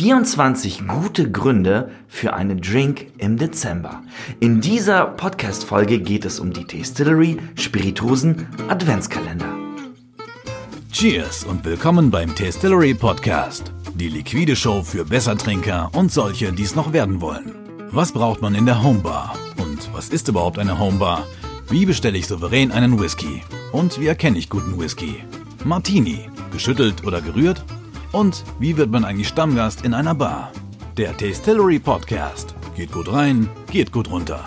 24 0.00 0.88
gute 0.88 1.30
Gründe 1.30 1.90
für 2.08 2.32
einen 2.32 2.62
Drink 2.62 3.08
im 3.18 3.36
Dezember. 3.36 4.02
In 4.40 4.62
dieser 4.62 5.04
Podcast-Folge 5.04 5.98
geht 6.00 6.24
es 6.24 6.40
um 6.40 6.54
die 6.54 6.66
Distillery 6.66 7.36
Spirituosen 7.54 8.46
Adventskalender. 8.68 9.54
Cheers 10.90 11.44
und 11.44 11.66
willkommen 11.66 12.10
beim 12.10 12.34
Distillery 12.34 12.94
Podcast. 12.94 13.74
Die 13.94 14.08
liquide 14.08 14.56
Show 14.56 14.82
für 14.82 15.04
Bessertrinker 15.04 15.90
und 15.94 16.10
solche, 16.10 16.50
die 16.50 16.62
es 16.62 16.74
noch 16.74 16.94
werden 16.94 17.20
wollen. 17.20 17.52
Was 17.90 18.10
braucht 18.10 18.40
man 18.40 18.54
in 18.54 18.64
der 18.64 18.82
Homebar? 18.82 19.36
Und 19.58 19.92
was 19.92 20.08
ist 20.08 20.28
überhaupt 20.28 20.58
eine 20.58 20.78
Homebar? 20.78 21.26
Wie 21.68 21.84
bestelle 21.84 22.16
ich 22.16 22.26
souverän 22.26 22.72
einen 22.72 22.98
Whisky? 22.98 23.42
Und 23.70 24.00
wie 24.00 24.06
erkenne 24.06 24.38
ich 24.38 24.48
guten 24.48 24.80
Whisky? 24.80 25.16
Martini, 25.62 26.30
geschüttelt 26.52 27.04
oder 27.04 27.20
gerührt? 27.20 27.62
Und 28.12 28.44
wie 28.58 28.76
wird 28.76 28.90
man 28.90 29.04
eigentlich 29.04 29.28
Stammgast 29.28 29.84
in 29.84 29.94
einer 29.94 30.14
Bar? 30.14 30.52
Der 30.96 31.12
Distillery 31.12 31.78
Podcast. 31.78 32.56
Geht 32.74 32.90
gut 32.90 33.12
rein, 33.12 33.48
geht 33.70 33.92
gut 33.92 34.10
runter. 34.10 34.44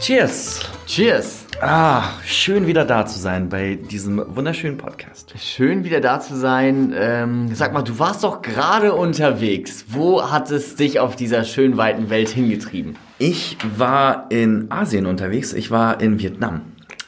Cheers! 0.00 0.60
Cheers! 0.86 1.46
Ah, 1.60 2.10
schön 2.24 2.66
wieder 2.66 2.84
da 2.84 3.06
zu 3.06 3.18
sein 3.18 3.48
bei 3.48 3.76
diesem 3.76 4.22
wunderschönen 4.36 4.76
Podcast. 4.76 5.32
Schön 5.36 5.82
wieder 5.82 6.00
da 6.00 6.20
zu 6.20 6.36
sein. 6.36 6.92
Ähm, 6.96 7.54
sag 7.54 7.72
mal, 7.72 7.82
du 7.82 7.98
warst 7.98 8.22
doch 8.22 8.42
gerade 8.42 8.92
unterwegs. 8.94 9.86
Wo 9.88 10.30
hat 10.30 10.50
es 10.50 10.76
dich 10.76 11.00
auf 11.00 11.16
dieser 11.16 11.44
schönen 11.44 11.76
weiten 11.76 12.10
Welt 12.10 12.28
hingetrieben? 12.28 12.96
Ich 13.18 13.56
war 13.76 14.26
in 14.30 14.70
Asien 14.70 15.06
unterwegs. 15.06 15.52
Ich 15.52 15.70
war 15.70 16.00
in 16.00 16.18
Vietnam. 16.20 16.60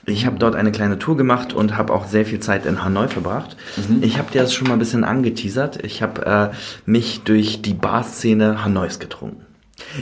Ich 0.06 0.24
habe 0.24 0.38
dort 0.38 0.54
eine 0.54 0.70
kleine 0.70 0.98
Tour 0.98 1.16
gemacht 1.16 1.52
und 1.52 1.76
habe 1.76 1.92
auch 1.92 2.06
sehr 2.06 2.24
viel 2.24 2.38
Zeit 2.38 2.64
in 2.64 2.84
Hanoi 2.84 3.08
verbracht. 3.08 3.56
Mhm. 3.76 4.02
Ich 4.02 4.18
habe 4.18 4.30
dir 4.30 4.42
das 4.42 4.54
schon 4.54 4.68
mal 4.68 4.74
ein 4.74 4.78
bisschen 4.78 5.02
angeteasert. 5.02 5.84
Ich 5.84 6.00
habe 6.00 6.52
äh, 6.52 6.56
mich 6.88 7.22
durch 7.22 7.60
die 7.60 7.74
Barszene 7.74 8.64
Hanois 8.64 8.98
getrunken. 9.00 9.44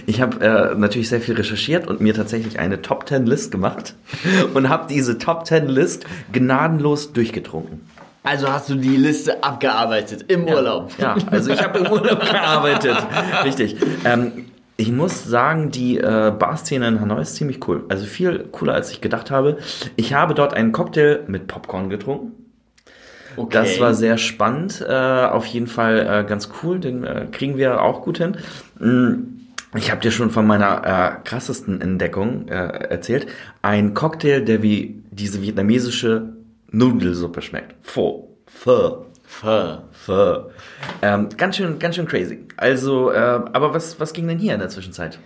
Ich 0.06 0.20
habe 0.20 0.44
äh, 0.44 0.74
natürlich 0.76 1.08
sehr 1.08 1.20
viel 1.20 1.34
recherchiert 1.34 1.88
und 1.88 2.00
mir 2.00 2.14
tatsächlich 2.14 2.58
eine 2.58 2.82
Top 2.82 3.08
10 3.08 3.26
List 3.26 3.50
gemacht 3.50 3.94
und 4.54 4.68
habe 4.68 4.86
diese 4.88 5.18
Top 5.18 5.46
10 5.46 5.68
List 5.68 6.04
gnadenlos 6.32 7.12
durchgetrunken. 7.12 7.80
Also 8.22 8.50
hast 8.50 8.70
du 8.70 8.74
die 8.74 8.96
Liste 8.96 9.42
abgearbeitet 9.42 10.26
im 10.28 10.46
ja, 10.46 10.54
Urlaub? 10.54 10.92
Ja, 10.98 11.16
also 11.30 11.50
ich 11.50 11.62
habe 11.62 11.78
im 11.78 11.92
Urlaub 11.92 12.20
gearbeitet. 12.30 12.96
Richtig. 13.44 13.76
Ähm, 14.04 14.46
ich 14.76 14.90
muss 14.90 15.24
sagen, 15.24 15.70
die 15.70 15.98
äh, 15.98 16.32
Barszene 16.36 16.88
in 16.88 17.00
Hanoi 17.00 17.22
ist 17.22 17.36
ziemlich 17.36 17.66
cool. 17.68 17.84
Also 17.88 18.06
viel 18.06 18.48
cooler, 18.50 18.74
als 18.74 18.90
ich 18.90 19.00
gedacht 19.00 19.30
habe. 19.30 19.58
Ich 19.96 20.14
habe 20.14 20.34
dort 20.34 20.54
einen 20.54 20.72
Cocktail 20.72 21.20
mit 21.28 21.46
Popcorn 21.46 21.90
getrunken. 21.90 22.32
Okay. 23.36 23.52
Das 23.52 23.80
war 23.80 23.94
sehr 23.94 24.18
spannend. 24.18 24.84
Äh, 24.86 24.92
auf 24.92 25.46
jeden 25.46 25.66
Fall 25.66 25.98
äh, 25.98 26.28
ganz 26.28 26.48
cool. 26.62 26.80
Den 26.80 27.04
äh, 27.04 27.26
kriegen 27.30 27.56
wir 27.56 27.82
auch 27.82 28.02
gut 28.02 28.18
hin. 28.18 28.36
Mm, 28.78 29.34
ich 29.76 29.90
habe 29.90 30.00
dir 30.00 30.10
schon 30.10 30.30
von 30.30 30.46
meiner 30.46 30.84
äh, 30.84 31.28
krassesten 31.28 31.80
Entdeckung 31.80 32.48
äh, 32.48 32.54
erzählt. 32.54 33.26
Ein 33.62 33.94
Cocktail, 33.94 34.40
der 34.40 34.62
wie 34.62 35.02
diese 35.10 35.42
vietnamesische 35.42 36.34
Nudelsuppe 36.70 37.42
schmeckt. 37.42 37.74
Pho. 37.82 38.36
Pho. 38.46 39.03
Pho. 39.40 39.78
Pho. 39.92 40.50
Ähm, 41.02 41.28
ganz 41.36 41.56
schön, 41.56 41.78
ganz 41.78 41.96
schön 41.96 42.06
crazy. 42.06 42.46
Also, 42.56 43.10
äh, 43.10 43.16
aber 43.16 43.74
was, 43.74 43.98
was 43.98 44.12
ging 44.12 44.28
denn 44.28 44.38
hier 44.38 44.54
in 44.54 44.60
der 44.60 44.68
Zwischenzeit? 44.68 45.18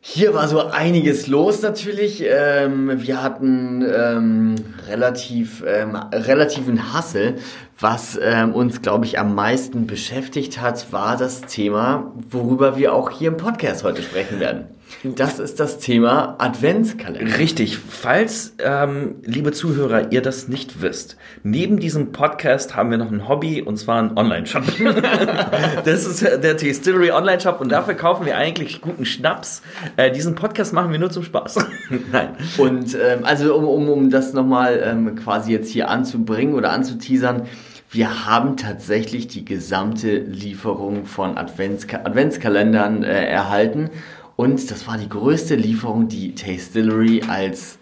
Hier 0.00 0.32
war 0.34 0.48
so 0.48 0.60
einiges 0.60 1.26
los 1.26 1.62
natürlich. 1.62 2.22
Ähm, 2.24 3.00
wir 3.00 3.22
hatten 3.22 3.82
ähm, 3.82 4.54
relativ 4.88 5.62
ähm, 5.66 5.96
relativen 5.96 6.92
Hassel. 6.92 7.36
Was 7.78 8.18
ähm, 8.20 8.54
uns, 8.54 8.82
glaube 8.82 9.06
ich, 9.06 9.18
am 9.18 9.34
meisten 9.34 9.86
beschäftigt 9.86 10.60
hat, 10.60 10.92
war 10.92 11.16
das 11.16 11.42
Thema, 11.42 12.12
worüber 12.30 12.76
wir 12.76 12.92
auch 12.92 13.10
hier 13.10 13.28
im 13.28 13.36
Podcast 13.36 13.84
heute 13.84 14.02
sprechen 14.02 14.40
werden. 14.40 14.66
Das 15.02 15.38
ist 15.38 15.60
das 15.60 15.78
Thema 15.78 16.36
Adventskalender. 16.38 17.38
Richtig. 17.38 17.78
Falls, 17.78 18.54
ähm, 18.58 19.16
liebe 19.24 19.52
Zuhörer, 19.52 20.12
ihr 20.12 20.22
das 20.22 20.48
nicht 20.48 20.82
wisst, 20.82 21.16
neben 21.42 21.78
diesem 21.78 22.12
Podcast 22.12 22.74
haben 22.74 22.90
wir 22.90 22.98
noch 22.98 23.12
ein 23.12 23.28
Hobby 23.28 23.62
und 23.62 23.76
zwar 23.76 24.00
einen 24.00 24.18
Online-Shop. 24.18 24.64
das 25.84 26.04
ist 26.04 26.22
der 26.22 26.54
Distillery 26.54 27.12
Online-Shop 27.12 27.60
und 27.60 27.70
dafür 27.70 27.94
kaufen 27.94 28.26
wir 28.26 28.36
eigentlich 28.36 28.80
guten 28.80 29.04
Schnaps. 29.04 29.62
Äh, 29.96 30.10
diesen 30.10 30.34
Podcast 30.34 30.72
machen 30.72 30.90
wir 30.90 30.98
nur 30.98 31.10
zum 31.10 31.22
Spaß. 31.22 31.58
Nein. 32.12 32.30
Und 32.56 32.94
ähm, 32.94 33.24
also 33.24 33.54
um, 33.56 33.68
um, 33.68 33.88
um 33.88 34.10
das 34.10 34.32
nochmal 34.32 34.82
ähm, 34.84 35.14
quasi 35.16 35.52
jetzt 35.52 35.70
hier 35.70 35.88
anzubringen 35.90 36.54
oder 36.54 36.72
anzuteasern, 36.72 37.46
wir 37.90 38.26
haben 38.26 38.58
tatsächlich 38.58 39.28
die 39.28 39.46
gesamte 39.46 40.18
Lieferung 40.18 41.06
von 41.06 41.38
Adventska 41.38 42.00
Adventskalendern 42.04 43.02
äh, 43.02 43.26
erhalten 43.26 43.90
und 44.38 44.70
das 44.70 44.86
war 44.86 44.96
die 44.96 45.08
größte 45.08 45.56
Lieferung, 45.56 46.06
die 46.06 46.32
Tastillery 46.32 47.24
als 47.28 47.76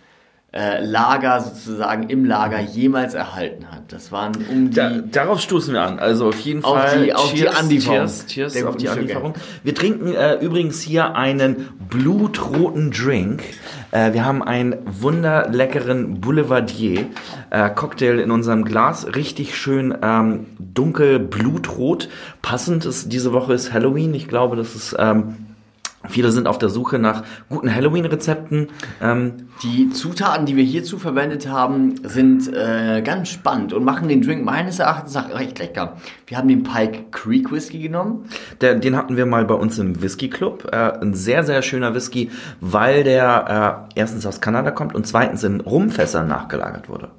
äh, 0.54 0.82
Lager 0.82 1.42
sozusagen 1.42 2.08
im 2.08 2.24
Lager 2.24 2.58
jemals 2.60 3.12
erhalten 3.12 3.70
hat. 3.70 3.92
Das 3.92 4.10
waren 4.10 4.32
um 4.50 4.70
die. 4.70 4.74
Da, 4.74 4.88
darauf 5.00 5.42
stoßen 5.42 5.74
wir 5.74 5.82
an. 5.82 5.98
Also 5.98 6.28
auf 6.28 6.40
jeden 6.40 6.64
auf 6.64 6.78
Fall. 6.78 7.04
Die, 7.04 7.12
auf 7.12 7.30
cheers, 7.34 7.40
die 7.40 7.48
Anlieferung. 7.58 7.98
Cheers, 7.98 8.26
cheers 8.26 8.64
auf 8.64 8.78
die 8.78 8.88
Anlieferung. 8.88 9.34
Wir 9.64 9.74
trinken 9.74 10.14
äh, 10.14 10.36
übrigens 10.36 10.80
hier 10.80 11.14
einen 11.14 11.68
blutroten 11.90 12.90
Drink. 12.90 13.42
Äh, 13.90 14.14
wir 14.14 14.24
haben 14.24 14.42
einen 14.42 14.76
wunderleckeren 14.86 16.22
Boulevardier 16.22 17.04
äh, 17.50 17.68
Cocktail 17.68 18.18
in 18.18 18.30
unserem 18.30 18.64
Glas. 18.64 19.14
Richtig 19.14 19.58
schön 19.58 19.94
ähm, 20.00 20.46
dunkel 20.58 21.18
blutrot. 21.18 22.08
Passend 22.40 22.86
ist 22.86 23.12
diese 23.12 23.34
Woche 23.34 23.52
ist 23.52 23.74
Halloween. 23.74 24.14
Ich 24.14 24.26
glaube, 24.26 24.56
das 24.56 24.74
ist 24.74 24.96
ähm, 24.98 25.45
Viele 26.08 26.30
sind 26.32 26.46
auf 26.46 26.58
der 26.58 26.68
Suche 26.68 26.98
nach 26.98 27.24
guten 27.48 27.72
Halloween-Rezepten. 27.74 28.68
Ähm, 29.02 29.48
die 29.62 29.90
Zutaten, 29.90 30.46
die 30.46 30.56
wir 30.56 30.64
hierzu 30.64 30.98
verwendet 30.98 31.48
haben, 31.48 31.94
sind 32.04 32.52
äh, 32.52 33.02
ganz 33.02 33.28
spannend 33.28 33.72
und 33.72 33.84
machen 33.84 34.08
den 34.08 34.22
Drink 34.22 34.44
meines 34.44 34.78
Erachtens 34.78 35.16
recht 35.16 35.58
lecker. 35.58 35.96
Wir 36.26 36.38
haben 36.38 36.48
den 36.48 36.62
Pike 36.62 37.06
Creek 37.10 37.50
Whisky 37.50 37.80
genommen. 37.80 38.26
Der, 38.60 38.74
den 38.74 38.96
hatten 38.96 39.16
wir 39.16 39.26
mal 39.26 39.44
bei 39.44 39.54
uns 39.54 39.78
im 39.78 40.02
Whisky 40.02 40.28
Club. 40.28 40.68
Äh, 40.72 41.00
ein 41.00 41.14
sehr, 41.14 41.44
sehr 41.44 41.62
schöner 41.62 41.94
Whisky, 41.94 42.30
weil 42.60 43.04
der 43.04 43.88
äh, 43.94 44.00
erstens 44.00 44.26
aus 44.26 44.40
Kanada 44.40 44.70
kommt 44.70 44.94
und 44.94 45.06
zweitens 45.06 45.44
in 45.44 45.60
Rumfässern 45.60 46.28
nachgelagert 46.28 46.88
wurde. 46.88 47.10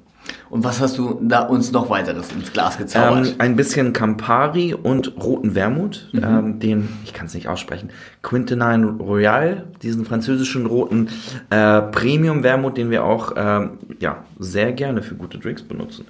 Und 0.50 0.64
was 0.64 0.80
hast 0.80 0.98
du 0.98 1.18
da 1.22 1.42
uns 1.42 1.72
noch 1.72 1.90
weiteres 1.90 2.32
ins 2.32 2.52
Glas 2.52 2.78
gezaubert? 2.78 3.26
Ähm, 3.26 3.34
ein 3.38 3.56
bisschen 3.56 3.92
Campari 3.92 4.74
und 4.74 5.16
roten 5.22 5.54
Wermut, 5.54 6.08
mhm. 6.12 6.24
ähm, 6.24 6.58
den, 6.60 6.88
ich 7.04 7.12
kann 7.12 7.26
es 7.26 7.34
nicht 7.34 7.48
aussprechen, 7.48 7.90
Quintenine 8.22 8.86
Royal, 8.98 9.64
diesen 9.82 10.04
französischen 10.04 10.66
roten 10.66 11.08
äh, 11.50 11.82
Premium-Wermut, 11.82 12.76
den 12.76 12.90
wir 12.90 13.04
auch 13.04 13.32
ähm, 13.36 13.78
ja, 14.00 14.24
sehr 14.38 14.72
gerne 14.72 15.02
für 15.02 15.14
gute 15.14 15.38
Drinks 15.38 15.62
benutzen. 15.62 16.06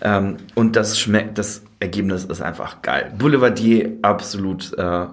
Ähm, 0.00 0.36
und 0.54 0.76
das 0.76 0.98
schmeckt, 0.98 1.38
das 1.38 1.62
Ergebnis 1.80 2.24
ist 2.24 2.40
einfach 2.40 2.82
geil. 2.82 3.12
Boulevardier, 3.18 3.98
absolut 4.02 4.72
äh, 4.78 5.06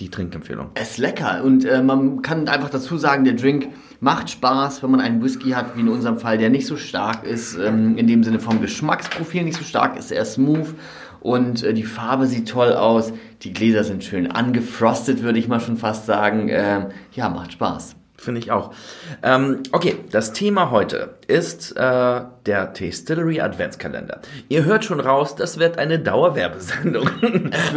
die 0.00 0.08
Trinkempfehlung. 0.08 0.70
Es 0.74 0.92
ist 0.92 0.98
lecker 0.98 1.42
und 1.44 1.64
äh, 1.64 1.82
man 1.82 2.22
kann 2.22 2.48
einfach 2.48 2.70
dazu 2.70 2.96
sagen, 2.96 3.24
der 3.24 3.34
Drink 3.34 3.68
macht 4.00 4.30
Spaß, 4.30 4.82
wenn 4.82 4.90
man 4.90 5.00
einen 5.00 5.22
Whisky 5.22 5.50
hat, 5.50 5.76
wie 5.76 5.80
in 5.80 5.88
unserem 5.88 6.18
Fall, 6.18 6.38
der 6.38 6.50
nicht 6.50 6.66
so 6.66 6.76
stark 6.76 7.24
ist, 7.24 7.56
ähm, 7.56 7.96
in 7.96 8.06
dem 8.06 8.24
Sinne 8.24 8.40
vom 8.40 8.60
Geschmacksprofil 8.60 9.44
nicht 9.44 9.58
so 9.58 9.64
stark 9.64 9.96
ist, 9.98 10.10
er 10.10 10.24
smooth 10.24 10.74
und 11.20 11.62
äh, 11.62 11.74
die 11.74 11.84
Farbe 11.84 12.26
sieht 12.26 12.48
toll 12.48 12.72
aus, 12.72 13.12
die 13.42 13.52
Gläser 13.52 13.84
sind 13.84 14.02
schön 14.02 14.30
angefrostet, 14.30 15.22
würde 15.22 15.38
ich 15.38 15.48
mal 15.48 15.60
schon 15.60 15.76
fast 15.76 16.06
sagen. 16.06 16.48
Ähm, 16.50 16.86
ja, 17.12 17.28
macht 17.28 17.52
Spaß. 17.52 17.96
Finde 18.20 18.38
ich 18.38 18.50
auch. 18.50 18.74
Ähm, 19.22 19.62
okay, 19.72 19.96
das 20.10 20.34
Thema 20.34 20.70
heute 20.70 21.14
ist 21.26 21.74
äh, 21.74 22.20
der 22.44 22.66
Distillery 22.66 23.40
Adventskalender. 23.40 24.20
Ihr 24.50 24.66
hört 24.66 24.84
schon 24.84 25.00
raus, 25.00 25.36
das 25.36 25.58
wird 25.58 25.78
eine 25.78 25.98
Dauerwerbesendung. 25.98 27.08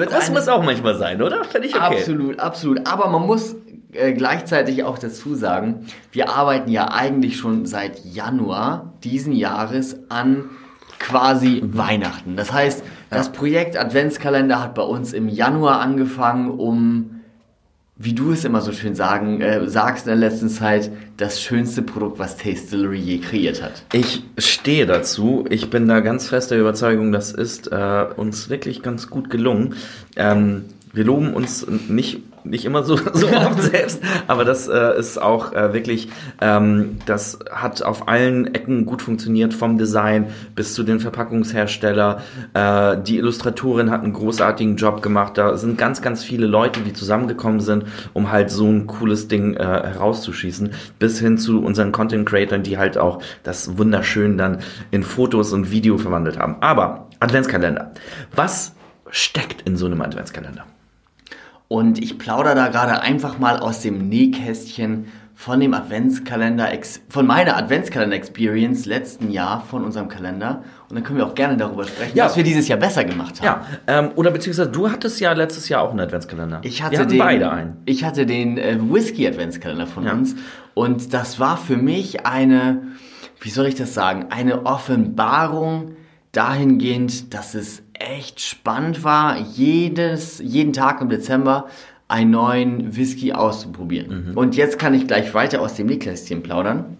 Das 0.10 0.30
muss 0.32 0.50
auch 0.50 0.62
manchmal 0.62 0.98
sein, 0.98 1.22
oder? 1.22 1.46
Finde 1.46 1.70
ich 1.70 1.76
okay. 1.76 1.98
Absolut, 1.98 2.40
absolut. 2.42 2.86
Aber 2.86 3.08
man 3.08 3.26
muss 3.26 3.56
äh, 3.94 4.12
gleichzeitig 4.12 4.84
auch 4.84 4.98
dazu 4.98 5.34
sagen, 5.34 5.86
wir 6.12 6.30
arbeiten 6.30 6.70
ja 6.70 6.92
eigentlich 6.92 7.38
schon 7.38 7.66
seit 7.66 8.04
Januar 8.04 8.96
diesen 9.02 9.32
Jahres 9.32 9.98
an 10.10 10.50
quasi 11.00 11.62
Weihnachten. 11.64 12.36
Das 12.36 12.52
heißt, 12.52 12.84
das 13.10 13.32
Projekt 13.32 13.78
Adventskalender 13.78 14.62
hat 14.62 14.76
bei 14.76 14.84
uns 14.84 15.14
im 15.14 15.30
Januar 15.30 15.80
angefangen, 15.80 16.50
um 16.52 17.13
wie 17.96 18.14
du 18.14 18.32
es 18.32 18.44
immer 18.44 18.62
so 18.62 18.72
schön 18.72 18.96
sagen, 18.96 19.42
äh, 19.42 19.68
sagst 19.70 20.08
in 20.08 20.10
der 20.10 20.30
letzten 20.30 20.50
Zeit, 20.50 20.92
das 21.18 21.42
schönste 21.42 21.84
Produkt, 21.84 22.18
was 22.18 22.38
Tastillery 22.38 22.98
je 22.98 23.20
kreiert 23.20 23.62
hat. 23.62 23.86
Ich 23.94 24.24
stehe 24.38 24.88
dazu. 24.88 25.46
Ich 25.50 25.70
bin 25.70 25.88
da 25.88 26.00
ganz 26.00 26.28
fester 26.28 26.58
Überzeugung, 26.58 27.12
das 27.12 27.32
ist 27.32 27.72
äh, 27.72 28.06
uns 28.16 28.50
wirklich 28.50 28.82
ganz 28.82 29.10
gut 29.10 29.30
gelungen. 29.30 29.76
Ähm, 30.16 30.66
wir 30.92 31.04
loben 31.04 31.34
uns 31.34 31.68
nicht, 31.88 32.22
nicht 32.44 32.66
immer 32.66 32.84
so, 32.84 32.96
so 32.96 33.28
oft 33.36 33.62
selbst, 33.62 34.02
aber 34.28 34.46
das 34.46 34.68
äh, 34.68 34.98
ist 34.98 35.22
auch 35.22 35.54
äh, 35.54 35.74
wirklich, 35.74 36.10
ähm, 36.42 36.98
das 37.06 37.40
hat 37.52 37.84
auf 37.84 38.08
allen 38.08 38.54
Ecken 38.54 38.86
gut 38.86 39.02
funktioniert, 39.02 39.54
vom 39.54 39.78
Design 39.78 40.28
bis 40.56 40.74
zu 40.74 40.84
den 40.84 41.00
Verpackungshersteller. 41.00 42.22
Äh, 42.54 42.98
die 43.04 43.18
Illustratorin 43.18 43.92
hat 43.92 44.04
einen 44.04 44.14
großartigen 44.14 44.76
Job 44.76 45.02
gemacht. 45.02 45.38
Da 45.38 45.58
sind 45.58 45.78
ganz, 45.78 46.02
ganz 46.02 46.24
viele 46.24 46.48
Leute, 46.48 46.82
die 46.82 46.94
zusammengekommen 46.94 47.60
sind, 47.60 47.86
um 48.14 48.32
halt 48.32 48.50
so 48.50 48.68
ein 48.68 48.88
cooles 48.88 49.28
Ding 49.28 49.56
äh, 49.56 49.64
herauszuschießen, 49.64 50.72
bis 51.00 51.20
hin 51.20 51.38
zu 51.38 51.64
unseren 51.64 51.92
Content 51.92 52.28
Creators, 52.28 52.64
die 52.64 52.78
halt 52.78 52.98
auch 52.98 53.22
das 53.44 53.78
wunderschön 53.78 54.38
dann 54.38 54.60
in 54.92 55.04
Fotos 55.04 55.54
und 55.54 55.72
Video 55.72 55.98
verwandelt 55.98 56.38
haben. 56.38 56.58
Aber 56.62 57.08
Adventskalender. 57.20 57.92
Was 58.36 58.76
steckt 59.10 59.62
in 59.62 59.78
so 59.78 59.86
einem 59.86 60.02
Adventskalender? 60.02 60.66
Und 61.74 61.98
ich 62.04 62.20
plaudere 62.20 62.54
da 62.54 62.68
gerade 62.68 63.02
einfach 63.02 63.40
mal 63.40 63.58
aus 63.58 63.82
dem 63.82 64.08
Nähkästchen 64.08 65.08
von 65.34 65.60
dem 65.60 65.74
Adventskalender, 65.74 66.70
von 67.10 67.26
meiner 67.26 67.58
Adventskalender-Experience 67.58 68.86
letzten 68.86 69.32
Jahr 69.32 69.66
von 69.66 69.84
unserem 69.84 70.08
Kalender. 70.08 70.62
Und 70.88 70.98
dann 70.98 71.04
können 71.04 71.18
wir 71.18 71.26
auch 71.26 71.34
gerne 71.34 71.58
darüber 71.58 71.86
sprechen, 71.86 72.16
ja. 72.16 72.26
was 72.26 72.38
wir 72.38 72.44
dieses 72.44 72.68
Jahr 72.68 72.78
besser 72.78 73.04
gemacht 73.06 73.42
haben. 73.42 73.66
Ja, 73.88 74.02
ähm, 74.02 74.12
oder 74.14 74.30
beziehungsweise 74.30 74.70
du 74.70 74.92
hattest 74.92 75.20
ja 75.20 75.34
letztes 75.34 75.68
Jahr 75.68 75.82
auch 75.82 75.90
einen 75.90 76.02
Adventskalender. 76.02 76.60
Ich 76.62 76.84
hatte 76.84 77.08
den, 77.08 77.18
beide 77.18 77.50
einen. 77.50 77.78
Ich 77.86 78.04
hatte 78.04 78.28
den 78.28 78.60
äh, 78.60 78.78
Whisky-Adventskalender 78.80 79.88
von 79.88 80.06
ja. 80.06 80.14
uns. 80.14 80.36
Und 80.76 81.12
das 81.12 81.40
war 81.40 81.58
für 81.58 81.78
mich 81.78 82.28
eine, 82.28 82.84
wie 83.42 83.50
soll 83.50 83.66
ich 83.66 83.74
das 83.74 83.96
sagen, 83.96 84.28
eine 84.30 84.68
Offenbarung 84.68 85.96
dahingehend, 86.34 87.34
dass 87.34 87.56
es 87.56 87.82
echt 88.04 88.42
spannend 88.42 89.04
war, 89.04 89.38
jedes, 89.38 90.40
jeden 90.40 90.74
Tag 90.74 91.02
im 91.02 91.10
Dezember 91.10 91.68
einen 92.08 92.32
neuen 92.32 92.96
Whisky 92.96 93.34
auszuprobieren. 93.34 94.32
Mhm. 94.32 94.38
Und 94.38 94.56
jetzt 94.56 94.78
kann 94.78 94.94
ich 94.94 95.08
gleich 95.08 95.34
weiter 95.34 95.62
aus 95.62 95.76
dem 95.76 95.88
Nähkästchen 95.88 96.44
plaudern. 96.44 96.98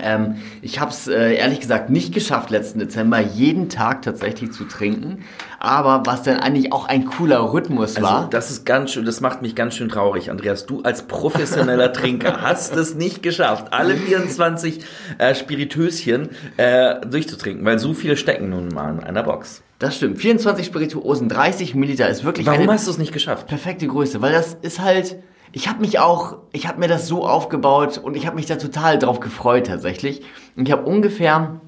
Ähm, 0.00 0.36
ich 0.62 0.78
habe 0.78 0.90
es 0.90 1.08
äh, 1.08 1.34
ehrlich 1.34 1.60
gesagt 1.60 1.90
nicht 1.90 2.14
geschafft, 2.14 2.50
letzten 2.50 2.78
Dezember 2.78 3.20
jeden 3.20 3.68
Tag 3.68 4.02
tatsächlich 4.02 4.52
zu 4.52 4.64
trinken. 4.64 5.24
Aber 5.58 6.02
was 6.04 6.22
dann 6.22 6.36
eigentlich 6.36 6.72
auch 6.72 6.86
ein 6.86 7.06
cooler 7.06 7.52
Rhythmus 7.52 7.96
also, 7.96 8.08
war. 8.08 8.30
Das 8.30 8.50
ist 8.50 8.64
ganz 8.64 8.92
schön, 8.92 9.04
das 9.04 9.20
macht 9.20 9.42
mich 9.42 9.54
ganz 9.54 9.74
schön 9.74 9.88
traurig, 9.88 10.30
Andreas. 10.30 10.66
Du 10.66 10.82
als 10.82 11.02
professioneller 11.02 11.92
Trinker 11.94 12.42
hast 12.42 12.76
es 12.76 12.94
nicht 12.94 13.22
geschafft, 13.22 13.72
alle 13.72 13.96
24 13.96 14.80
äh, 15.18 15.34
Spiritöschen 15.34 16.28
äh, 16.56 17.00
durchzutrinken, 17.06 17.64
weil 17.64 17.78
so 17.78 17.94
viele 17.94 18.16
stecken 18.16 18.50
nun 18.50 18.68
mal 18.68 18.92
in 18.92 19.00
einer 19.00 19.22
Box. 19.22 19.62
Das 19.80 19.96
stimmt. 19.96 20.18
24 20.18 20.64
Spirituosen, 20.64 21.28
30 21.28 21.74
Milliliter 21.74 22.08
ist 22.08 22.22
wirklich 22.22 22.46
Warum 22.46 22.70
hast 22.70 22.86
du 22.86 22.92
es 22.92 22.98
nicht 22.98 23.12
geschafft? 23.12 23.48
Perfekte 23.48 23.88
Größe, 23.88 24.22
weil 24.22 24.32
das 24.32 24.56
ist 24.62 24.78
halt 24.78 25.16
ich 25.52 25.68
habe 25.68 25.80
mich 25.80 25.98
auch, 25.98 26.38
ich 26.52 26.68
habe 26.68 26.78
mir 26.78 26.86
das 26.86 27.08
so 27.08 27.26
aufgebaut 27.26 27.98
und 27.98 28.16
ich 28.16 28.26
habe 28.26 28.36
mich 28.36 28.46
da 28.46 28.56
total 28.56 28.98
drauf 28.98 29.18
gefreut 29.18 29.66
tatsächlich. 29.66 30.22
Und 30.56 30.68
ich 30.68 30.72
habe 30.72 30.84
ungefähr 30.84 31.60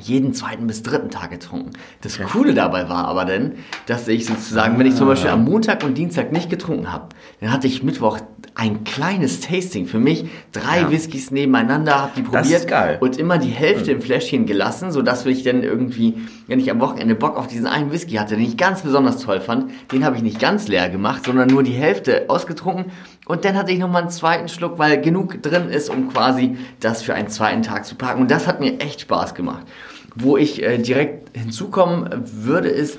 jeden 0.00 0.34
zweiten 0.34 0.66
bis 0.66 0.82
dritten 0.82 1.10
Tag 1.10 1.30
getrunken. 1.30 1.70
Das 2.00 2.18
okay. 2.18 2.28
Coole 2.30 2.54
dabei 2.54 2.88
war 2.88 3.06
aber 3.06 3.24
dann, 3.24 3.52
dass 3.86 4.08
ich 4.08 4.26
sozusagen, 4.26 4.78
wenn 4.78 4.86
ich 4.86 4.96
zum 4.96 5.06
Beispiel 5.06 5.30
am 5.30 5.44
Montag 5.44 5.84
und 5.84 5.96
Dienstag 5.96 6.32
nicht 6.32 6.50
getrunken 6.50 6.92
habe, 6.92 7.08
dann 7.40 7.52
hatte 7.52 7.66
ich 7.66 7.82
Mittwoch 7.82 8.18
ein 8.56 8.84
kleines 8.84 9.40
Tasting 9.40 9.86
für 9.86 9.98
mich. 9.98 10.26
Drei 10.52 10.82
ja. 10.82 10.90
Whiskys 10.90 11.30
nebeneinander, 11.30 12.02
habe 12.02 12.12
die 12.16 12.22
probiert. 12.22 12.44
Das 12.44 12.50
ist 12.50 12.68
geil. 12.68 12.98
Und 13.00 13.18
immer 13.18 13.38
die 13.38 13.50
Hälfte 13.50 13.92
im 13.92 14.00
Fläschchen 14.00 14.46
gelassen, 14.46 14.90
sodass 14.90 15.26
ich 15.26 15.42
dann 15.42 15.62
irgendwie, 15.62 16.14
wenn 16.46 16.60
ich 16.60 16.70
am 16.70 16.80
Wochenende 16.80 17.14
Bock 17.14 17.36
auf 17.36 17.46
diesen 17.46 17.66
einen 17.66 17.90
Whisky 17.90 18.14
hatte, 18.14 18.36
den 18.36 18.44
ich 18.44 18.56
ganz 18.56 18.82
besonders 18.82 19.18
toll 19.18 19.40
fand, 19.40 19.70
den 19.92 20.04
habe 20.04 20.16
ich 20.16 20.22
nicht 20.22 20.38
ganz 20.38 20.68
leer 20.68 20.88
gemacht, 20.88 21.24
sondern 21.24 21.48
nur 21.48 21.62
die 21.62 21.72
Hälfte 21.72 22.26
ausgetrunken. 22.28 22.92
Und 23.26 23.44
dann 23.44 23.56
hatte 23.56 23.72
ich 23.72 23.78
nochmal 23.78 24.02
einen 24.02 24.10
zweiten 24.10 24.48
Schluck, 24.48 24.78
weil 24.78 25.00
genug 25.00 25.42
drin 25.42 25.68
ist, 25.68 25.88
um 25.88 26.10
quasi 26.12 26.56
das 26.80 27.02
für 27.02 27.14
einen 27.14 27.28
zweiten 27.28 27.62
Tag 27.62 27.86
zu 27.86 27.94
packen. 27.94 28.22
Und 28.22 28.30
das 28.30 28.46
hat 28.46 28.60
mir 28.60 28.80
echt 28.80 29.00
Spaß 29.02 29.34
gemacht. 29.34 29.66
Wo 30.14 30.36
ich 30.36 30.62
äh, 30.62 30.78
direkt 30.78 31.36
hinzukommen 31.36 32.08
würde, 32.24 32.68
ist 32.68 32.98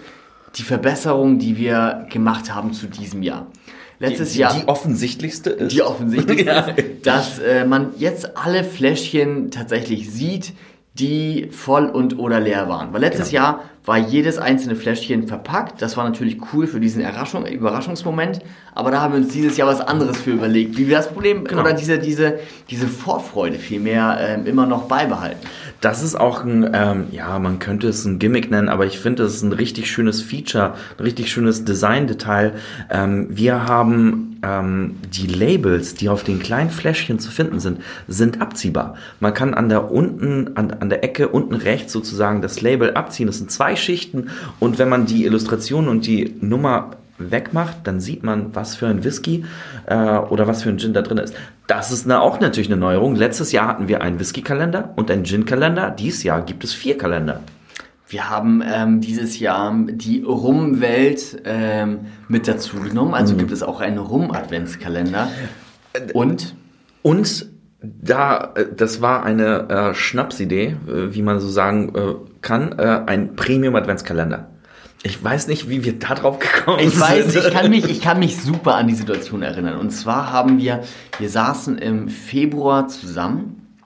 die 0.56 0.64
Verbesserung, 0.64 1.40
die 1.40 1.58
wir 1.58 2.08
gemacht 2.10 2.54
haben 2.54 2.74
zu 2.74 2.88
diesem 2.88 3.24
Jahr 3.24 3.48
letztes 4.00 4.34
die, 4.34 4.40
Jahr. 4.40 4.54
Die 4.54 4.68
offensichtlichste 4.68 5.50
ist. 5.52 5.74
Die 5.74 5.82
offensichtlichste 5.82 6.46
ja. 6.46 6.60
ist, 6.68 7.06
dass 7.06 7.40
äh, 7.40 7.66
man 7.66 7.94
jetzt 7.98 8.38
alle 8.38 8.64
Fläschchen 8.64 9.52
tatsächlich 9.52 10.12
sieht, 10.12 10.54
die 11.00 11.50
voll 11.52 11.88
und 11.88 12.18
oder 12.18 12.40
leer 12.40 12.70
waren. 12.70 12.94
Weil 12.94 13.02
letztes 13.02 13.30
genau. 13.30 13.44
Jahr 13.44 13.60
war 13.84 13.98
jedes 13.98 14.38
einzelne 14.38 14.76
Fläschchen 14.76 15.28
verpackt. 15.28 15.82
Das 15.82 15.98
war 15.98 16.06
natürlich 16.06 16.38
cool 16.54 16.68
für 16.68 16.80
diesen 16.80 17.02
Überraschung, 17.02 17.46
Überraschungsmoment. 17.46 18.40
Aber 18.74 18.92
da 18.92 19.02
haben 19.02 19.14
wir 19.14 19.20
uns 19.20 19.34
dieses 19.34 19.58
Jahr 19.58 19.68
was 19.68 19.82
anderes 19.82 20.18
für 20.18 20.32
überlegt, 20.32 20.78
wie 20.78 20.88
wir 20.88 20.98
das 20.98 21.10
Problem 21.12 21.44
genau. 21.44 21.62
oder 21.62 21.74
diese, 21.74 22.00
diese, 22.00 22.40
diese 22.70 22.88
Vorfreude 22.88 23.58
vielmehr 23.58 24.18
ähm, 24.22 24.46
immer 24.46 24.66
noch 24.66 24.84
beibehalten. 24.84 25.46
Das 25.82 26.02
ist 26.02 26.16
auch 26.16 26.44
ein, 26.44 26.70
ähm, 26.74 27.06
ja, 27.12 27.38
man 27.40 27.60
könnte 27.60 27.88
es 27.88 28.06
ein 28.06 28.20
Gimmick 28.20 28.50
nennen, 28.50 28.70
aber 28.70 28.86
ich 28.86 29.00
finde, 29.00 29.24
es 29.24 29.36
ist 29.36 29.44
ein 29.44 29.52
richtig 29.52 29.90
schönes 29.90 30.22
Feature, 30.22 30.74
ein 30.98 31.04
richtig 31.04 31.32
schönes 31.32 31.66
Design-Detail. 31.66 32.54
Ähm, 32.90 33.28
wir 33.30 33.68
haben 33.68 34.40
ähm, 34.44 34.96
die 35.14 35.28
Labels, 35.28 35.96
die 35.96 36.10
auf 36.10 36.24
den 36.24 36.40
kleinen 36.40 36.70
Fläschchen 36.70 37.20
zu 37.20 37.32
finden 37.32 37.60
sind, 37.60 37.82
sind 38.08 38.42
abziehbar. 38.42 38.96
Man 39.20 39.34
kann 39.34 39.54
an 39.54 39.70
der 39.70 39.92
unten, 39.92 40.56
an, 40.56 40.72
an 40.72 40.90
der 40.90 41.04
Ecke 41.04 41.30
unten 41.30 41.56
rechts 41.56 41.92
sozusagen 41.94 42.42
das 42.42 42.62
Label 42.62 42.94
abziehen. 42.94 43.28
Das 43.28 43.38
sind 43.38 43.52
zwei 43.52 43.76
Schichten 43.76 44.30
und 44.60 44.80
wenn 44.80 44.90
man 44.90 45.06
die 45.06 45.26
Illustration 45.26 45.88
und 45.88 46.06
die 46.06 46.36
Nummer 46.42 46.92
wegmacht, 47.18 47.78
dann 47.86 48.00
sieht 48.00 48.24
man, 48.24 48.54
was 48.56 48.76
für 48.76 48.88
ein 48.88 49.04
Whisky 49.04 49.46
äh, 49.86 49.96
oder 49.96 50.48
was 50.48 50.64
für 50.64 50.70
ein 50.70 50.80
Gin 50.80 50.94
da 50.94 51.02
drin 51.02 51.18
ist. 51.18 51.34
Das 51.68 51.92
ist 51.92 52.06
eine, 52.06 52.22
auch 52.22 52.40
natürlich 52.40 52.70
eine 52.70 52.78
Neuerung. 52.78 53.16
Letztes 53.16 53.52
Jahr 53.52 53.68
hatten 53.68 53.88
wir 53.88 54.02
einen 54.02 54.20
Whisky-Kalender 54.20 54.94
und 54.96 55.10
einen 55.10 55.24
Gin-Kalender. 55.24 55.90
Dieses 55.92 56.24
Jahr 56.24 56.42
gibt 56.44 56.64
es 56.64 56.74
vier 56.74 56.98
Kalender. 56.98 57.42
Wir 58.08 58.30
haben 58.30 58.62
ähm, 58.64 59.02
dieses 59.02 59.40
Jahr 59.40 59.76
die 59.88 60.22
Rum-Welt 60.22 61.42
ähm, 61.44 62.02
mit 62.28 62.48
dazu 62.48 62.78
genommen. 62.78 63.16
Also 63.16 63.34
mhm. 63.34 63.40
gibt 63.40 63.52
es 63.52 63.64
auch 63.64 63.82
einen 63.82 63.98
Rum-Adventskalender. 63.98 65.30
Und? 66.14 66.56
Und 67.02 67.48
da, 67.82 68.54
äh, 68.56 68.66
das 68.76 69.02
war 69.02 69.24
eine 69.24 69.70
äh, 69.70 69.94
Schnapsidee, 69.96 70.76
äh, 70.88 71.16
wie 71.16 71.24
man 71.24 71.40
so 71.40 71.48
sagen 71.48 71.94
äh, 71.96 72.14
kann, 72.42 72.78
äh, 72.78 73.02
ein 73.08 73.36
Premium-Adventskalender. 73.36 74.50
Ich 75.06 75.24
weiß 75.24 75.48
nicht, 75.48 75.70
wie 75.70 75.84
wir 75.84 76.00
da 76.00 76.16
drauf 76.16 76.40
gekommen 76.40 76.80
ich 76.80 76.90
sind. 76.90 76.96
Ich 76.96 77.00
weiß, 77.00 77.36
ich 77.36 77.54
kann, 77.54 77.70
mich, 77.70 77.88
ich 77.88 78.02
kann 78.02 78.18
mich 78.18 78.42
super 78.42 78.74
an 78.74 78.88
die 78.88 78.96
Situation 78.96 79.44
erinnern. 79.44 79.78
Und 79.78 79.92
zwar 79.92 80.34
haben 80.34 80.58
wir, 80.58 80.84
wir 81.20 81.30
saßen 81.30 81.78
im 81.78 82.10
Februar 82.10 82.88
zusammen 82.88 83.78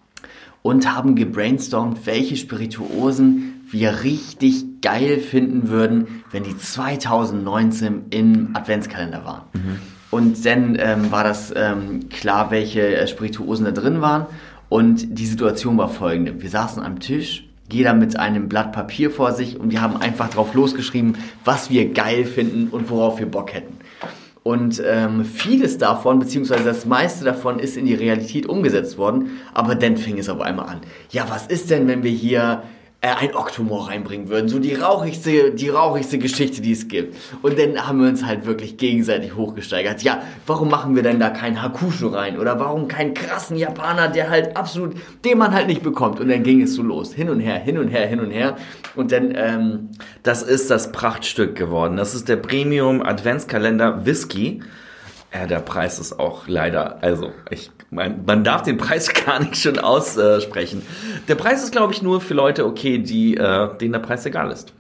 und 0.62 0.96
haben 0.96 1.16
gebrainstormt, 1.16 2.06
welche 2.06 2.38
Spirituosen 2.38 3.66
wir 3.70 4.04
richtig 4.04 4.82
geil 4.82 5.20
finden 5.20 5.68
würden, 5.68 6.24
wenn 6.32 6.44
die 6.44 6.58
2019 6.58 8.06
im 8.12 8.52
Adventskalender 8.54 9.26
waren. 9.26 9.44
Mhm. 9.52 9.80
Und 10.12 10.46
dann 10.46 10.78
ähm, 10.80 11.12
war 11.12 11.26
das 11.26 11.54
ähm, 11.54 12.08
klar, 12.08 12.50
welche 12.50 12.96
äh, 12.96 13.08
Spirituosen 13.08 13.66
da 13.66 13.72
drin 13.72 14.00
waren. 14.00 14.26
Und 14.70 15.20
die 15.20 15.26
Situation 15.26 15.78
war 15.78 15.90
folgende. 15.90 16.42
Wir 16.42 16.50
saßen 16.50 16.82
am 16.82 17.02
Tisch 17.02 17.49
jeder 17.72 17.94
mit 17.94 18.18
einem 18.20 18.50
Blatt 18.50 18.72
Papier 18.72 19.12
vor 19.12 19.32
sich 19.34 19.60
und 19.60 19.72
wir 19.72 19.82
haben 19.82 19.98
einfach 19.98 20.30
drauf 20.30 20.54
losgeschrieben, 20.54 21.18
was 21.46 21.70
wir 21.70 21.92
geil 21.94 22.26
finden 22.26 22.70
und 22.70 22.90
worauf 22.90 23.20
wir 23.20 23.28
Bock 23.28 23.54
hätten. 23.54 23.78
Und 24.44 24.82
ähm, 24.86 25.26
vieles 25.26 25.78
davon, 25.78 26.20
beziehungsweise 26.20 26.64
das 26.64 26.86
meiste 26.86 27.26
davon, 27.26 27.60
ist 27.60 27.78
in 27.78 27.86
die 27.86 27.94
Realität 27.94 28.48
umgesetzt 28.48 28.98
worden. 28.98 29.32
Aber 29.54 29.76
dann 29.76 29.98
fing 29.98 30.18
es 30.18 30.30
auf 30.30 30.40
einmal 30.40 30.68
an. 30.68 30.82
Ja, 31.12 31.26
was 31.30 31.46
ist 31.48 31.70
denn, 31.70 31.88
wenn 31.88 32.04
wir 32.04 32.12
hier 32.12 32.64
ein 33.02 33.34
Oktomor 33.34 33.88
reinbringen 33.88 34.28
würden. 34.28 34.50
So 34.50 34.60
die 34.60 34.76
rauchigste, 34.76 35.52
die 35.52 35.70
rauchigste 35.70 36.18
Geschichte, 36.18 36.62
die 36.62 36.74
es 36.74 36.90
gibt. 36.90 37.16
Und 37.42 37.58
dann 37.58 37.88
haben 37.88 38.02
wir 38.02 38.10
uns 38.10 38.26
halt 38.26 38.46
wirklich 38.46 38.76
gegenseitig 38.76 39.36
hochgesteigert. 39.36 40.04
Ja, 40.04 40.22
warum 40.46 40.70
machen 40.70 40.96
wir 40.96 41.04
denn 41.04 41.20
da 41.20 41.30
keinen 41.30 41.62
Hakushu 41.62 42.08
rein? 42.08 42.38
Oder 42.38 42.60
warum 42.60 42.90
keinen 42.90 43.14
krassen 43.14 43.56
Japaner, 43.56 44.10
der 44.10 44.30
halt 44.30 44.58
absolut, 44.58 44.96
den 45.24 45.38
man 45.38 45.54
halt 45.54 45.68
nicht 45.68 45.82
bekommt? 45.82 46.20
Und 46.20 46.28
dann 46.28 46.44
ging 46.44 46.62
es 46.62 46.76
so 46.76 46.84
los. 46.84 47.14
Hin 47.14 47.30
und 47.30 47.40
her, 47.40 47.58
hin 47.58 47.78
und 47.78 47.88
her, 47.88 48.06
hin 48.06 48.20
und 48.20 48.32
her. 48.32 48.58
Und 48.96 49.12
dann, 49.14 49.34
ähm, 49.34 49.90
Das 50.24 50.44
ist 50.44 50.70
das 50.70 50.92
Prachtstück 50.92 51.56
geworden. 51.56 51.96
Das 51.96 52.14
ist 52.14 52.28
der 52.28 52.36
Premium 52.36 53.02
Adventskalender 53.02 54.06
Whisky. 54.06 54.62
Ja, 55.34 55.48
der 55.48 55.60
Preis 55.60 56.00
ist 56.00 56.20
auch 56.20 56.48
leider, 56.48 57.02
also 57.02 57.32
ich 57.50 57.72
man, 57.90 58.24
man 58.26 58.44
darf 58.44 58.64
den 58.64 58.78
Preis 58.78 59.14
gar 59.26 59.40
nicht 59.40 59.58
schon 59.58 59.80
aussprechen. 59.80 60.82
Der 61.28 61.36
Preis 61.36 61.64
ist, 61.64 61.72
glaube 61.72 61.94
ich, 61.94 62.02
nur 62.02 62.22
für 62.22 62.34
Leute 62.34 62.66
okay, 62.66 63.00
die, 63.00 63.38
äh, 63.38 63.78
denen 63.78 63.94
der 63.94 64.00
Preis 64.00 64.26
egal 64.26 64.52
ist. 64.52 64.74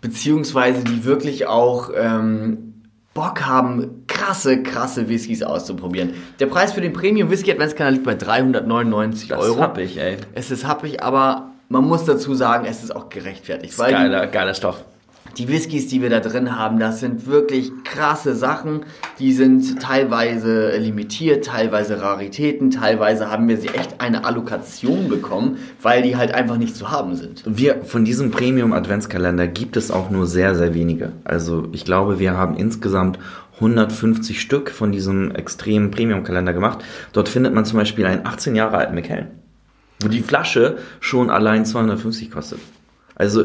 Beziehungsweise 0.00 0.82
die 0.82 1.04
wirklich 1.04 1.46
auch 1.46 1.90
ähm, 1.94 2.72
Bock 3.14 3.44
haben, 3.44 4.04
krasse, 4.06 4.62
krasse 4.62 5.08
Whiskys 5.08 5.42
auszuprobieren. 5.42 6.14
Der 6.40 6.46
Preis 6.46 6.72
für 6.72 6.80
den 6.80 6.92
Premium 6.92 7.30
Whisky 7.30 7.52
Adventskanal 7.52 7.92
liegt 7.92 8.04
bei 8.04 8.14
399 8.14 9.28
das 9.28 9.38
Euro. 9.38 9.60
Das 9.60 9.78
ich, 9.78 9.98
ey. 9.98 10.16
Es 10.34 10.50
ist 10.50 10.66
happig, 10.66 11.02
aber 11.02 11.50
man 11.68 11.84
muss 11.84 12.04
dazu 12.04 12.34
sagen, 12.34 12.66
es 12.66 12.82
ist 12.82 12.94
auch 12.94 13.10
gerechtfertigt. 13.10 13.72
Ist 13.72 13.78
geiler, 13.78 14.26
geiler 14.26 14.54
Stoff. 14.54 14.84
Die 15.38 15.48
Whiskys, 15.48 15.88
die 15.88 16.02
wir 16.02 16.10
da 16.10 16.20
drin 16.20 16.56
haben, 16.56 16.78
das 16.78 17.00
sind 17.00 17.26
wirklich 17.26 17.72
krasse 17.84 18.34
Sachen. 18.34 18.84
Die 19.18 19.32
sind 19.32 19.80
teilweise 19.80 20.76
limitiert, 20.76 21.46
teilweise 21.46 22.00
Raritäten, 22.00 22.70
teilweise 22.70 23.30
haben 23.30 23.48
wir 23.48 23.56
sie 23.56 23.68
echt 23.68 24.00
eine 24.00 24.24
Allokation 24.24 25.08
bekommen, 25.08 25.58
weil 25.80 26.02
die 26.02 26.16
halt 26.16 26.34
einfach 26.34 26.56
nicht 26.56 26.76
zu 26.76 26.90
haben 26.90 27.16
sind. 27.16 27.42
Wir, 27.46 27.82
von 27.84 28.04
diesem 28.04 28.30
Premium 28.30 28.72
Adventskalender 28.72 29.46
gibt 29.46 29.76
es 29.76 29.90
auch 29.90 30.10
nur 30.10 30.26
sehr, 30.26 30.54
sehr 30.54 30.74
wenige. 30.74 31.12
Also 31.24 31.68
ich 31.72 31.84
glaube, 31.84 32.18
wir 32.18 32.36
haben 32.36 32.56
insgesamt 32.56 33.18
150 33.56 34.40
Stück 34.40 34.70
von 34.70 34.92
diesem 34.92 35.30
extremen 35.32 35.90
Premium-Kalender 35.90 36.52
gemacht. 36.52 36.84
Dort 37.12 37.28
findet 37.28 37.54
man 37.54 37.64
zum 37.64 37.78
Beispiel 37.78 38.06
einen 38.06 38.26
18 38.26 38.56
Jahre 38.56 38.78
alten 38.78 38.94
McKellen, 38.94 39.28
wo 40.00 40.08
die 40.08 40.20
Flasche 40.22 40.78
schon 41.00 41.30
allein 41.30 41.64
250 41.64 42.30
kostet. 42.30 42.58
Also 43.14 43.44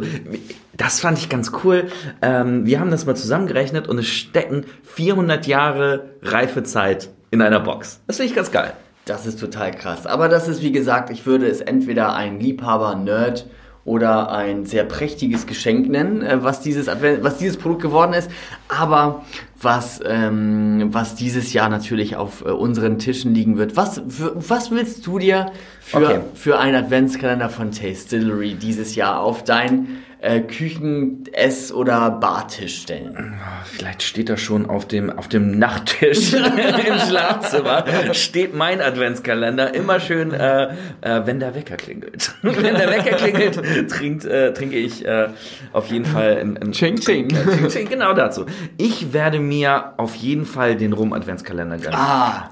das 0.75 0.99
fand 0.99 1.17
ich 1.17 1.29
ganz 1.29 1.51
cool. 1.63 1.87
Ähm, 2.21 2.65
wir 2.65 2.79
haben 2.79 2.91
das 2.91 3.05
mal 3.05 3.15
zusammengerechnet 3.15 3.87
und 3.87 3.97
es 3.97 4.07
stecken 4.07 4.65
400 4.83 5.47
Jahre 5.47 6.11
Reifezeit 6.21 7.09
in 7.31 7.41
einer 7.41 7.59
Box. 7.59 8.01
Das 8.07 8.17
finde 8.17 8.29
ich 8.29 8.35
ganz 8.35 8.51
geil. 8.51 8.73
Das 9.05 9.25
ist 9.25 9.39
total 9.39 9.71
krass. 9.71 10.05
Aber 10.05 10.27
das 10.27 10.47
ist, 10.47 10.61
wie 10.61 10.71
gesagt, 10.71 11.09
ich 11.09 11.25
würde 11.25 11.47
es 11.47 11.61
entweder 11.61 12.13
ein 12.13 12.39
Liebhaber, 12.39 12.95
Nerd 12.95 13.47
oder 13.87 14.33
ein 14.33 14.65
sehr 14.65 14.83
prächtiges 14.83 15.47
Geschenk 15.47 15.87
nennen, 15.87 16.21
äh, 16.21 16.43
was 16.43 16.59
dieses, 16.59 16.87
was 16.87 17.37
dieses 17.37 17.55
Produkt 17.55 17.81
geworden 17.81 18.11
ist. 18.11 18.29
Aber 18.67 19.23
was, 19.61 20.01
ähm, 20.05 20.89
was 20.91 21.15
dieses 21.15 21.53
Jahr 21.53 21.69
natürlich 21.69 22.17
auf 22.17 22.41
äh, 22.41 22.49
unseren 22.49 22.99
Tischen 22.99 23.33
liegen 23.33 23.57
wird. 23.57 23.77
Was, 23.77 24.01
für, 24.09 24.33
was 24.35 24.71
willst 24.71 25.07
du 25.07 25.19
dir 25.19 25.51
für, 25.79 25.97
okay. 25.97 26.19
für 26.35 26.59
einen 26.59 26.75
Adventskalender 26.75 27.49
von 27.49 27.71
Tastillery 27.71 28.55
dieses 28.55 28.95
Jahr 28.95 29.21
auf 29.21 29.45
dein 29.45 29.87
äh, 30.19 30.41
Küchen-, 30.41 31.23
Ess- 31.31 31.71
oder 31.71 32.09
Bartisch 32.11 32.81
stellen? 32.81 33.35
Vielleicht 33.65 34.03
steht 34.03 34.29
da 34.29 34.37
schon 34.37 34.65
auf 34.65 34.87
dem, 34.87 35.09
auf 35.09 35.27
dem 35.27 35.57
Nachttisch 35.59 36.33
im 36.33 36.99
Schlafzimmer, 37.07 37.85
steht 38.13 38.55
mein 38.55 38.81
Adventskalender 38.81 39.73
immer 39.73 39.99
schön, 39.99 40.33
äh, 40.33 40.69
äh, 41.01 41.25
wenn 41.25 41.39
der 41.39 41.55
Wecker 41.55 41.77
klingelt. 41.77 42.33
wenn 42.41 42.75
der 42.75 42.89
Wecker 42.89 43.15
klingelt, 43.15 43.89
trinkt, 43.89 44.25
äh, 44.25 44.53
trinke 44.53 44.77
ich 44.77 45.05
äh, 45.05 45.29
auf 45.73 45.87
jeden 45.87 46.05
Fall 46.05 46.37
ein, 46.37 46.57
ein 46.57 46.71
Ching 46.71 46.97
Ching. 46.99 47.29
Ching 47.29 47.69
Ching. 47.69 47.89
Genau 47.89 48.13
dazu. 48.13 48.45
Ich 48.77 49.13
werde 49.13 49.39
mir 49.39 49.93
auf 49.97 50.15
jeden 50.15 50.45
Fall 50.45 50.75
den 50.75 50.93
Rum-Adventskalender 50.93 51.77
gönnen. 51.77 51.95
Ah, 51.95 52.49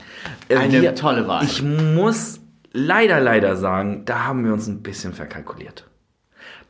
äh, 0.49 0.57
eine 0.57 0.81
Wir, 0.81 0.95
tolle 0.95 1.27
Wahl. 1.27 1.43
Ich 1.43 1.61
muss 1.61 2.39
leider, 2.73 3.19
leider 3.19 3.55
sagen, 3.55 4.03
da 4.05 4.25
haben 4.25 4.45
wir 4.45 4.53
uns 4.53 4.67
ein 4.67 4.83
bisschen 4.83 5.13
verkalkuliert. 5.13 5.85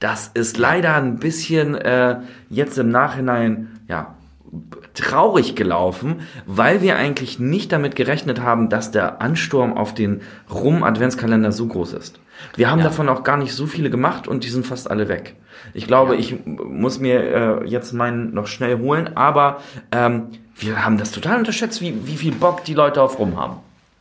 Das 0.05 0.29
ist 0.35 0.59
leider 0.59 0.93
ein 0.93 1.17
bisschen 1.17 1.73
äh, 1.73 2.17
jetzt 2.51 2.77
im 2.77 2.89
Nachhinein, 2.89 3.79
ja, 3.87 4.13
traurig 4.93 5.55
gelaufen, 5.55 6.17
weil 6.45 6.83
wir 6.83 6.95
eigentlich 6.95 7.39
nicht 7.39 7.71
damit 7.71 7.95
gerechnet 7.95 8.39
haben, 8.39 8.69
dass 8.69 8.91
der 8.91 9.19
Ansturm 9.19 9.75
auf 9.75 9.95
den 9.95 10.21
Rum-Adventskalender 10.53 11.51
so 11.51 11.65
groß 11.65 11.93
ist. 11.93 12.19
Wir 12.55 12.69
haben 12.69 12.81
ja. 12.81 12.83
davon 12.83 13.09
auch 13.09 13.23
gar 13.23 13.37
nicht 13.37 13.53
so 13.53 13.65
viele 13.65 13.89
gemacht 13.89 14.27
und 14.27 14.43
die 14.43 14.49
sind 14.49 14.67
fast 14.67 14.91
alle 14.91 15.07
weg. 15.07 15.37
Ich 15.73 15.87
glaube, 15.87 16.13
ja. 16.13 16.19
ich 16.19 16.35
muss 16.45 16.99
mir 16.99 17.63
äh, 17.63 17.65
jetzt 17.67 17.91
meinen 17.91 18.31
noch 18.31 18.45
schnell 18.45 18.77
holen, 18.77 19.17
aber 19.17 19.59
ähm, 19.91 20.27
wir 20.55 20.85
haben 20.85 20.99
das 20.99 21.09
total 21.09 21.39
unterschätzt, 21.39 21.81
wie, 21.81 22.05
wie 22.05 22.17
viel 22.17 22.35
Bock 22.35 22.63
die 22.63 22.75
Leute 22.75 23.01
auf 23.01 23.17
Rum 23.17 23.41
haben. 23.41 23.55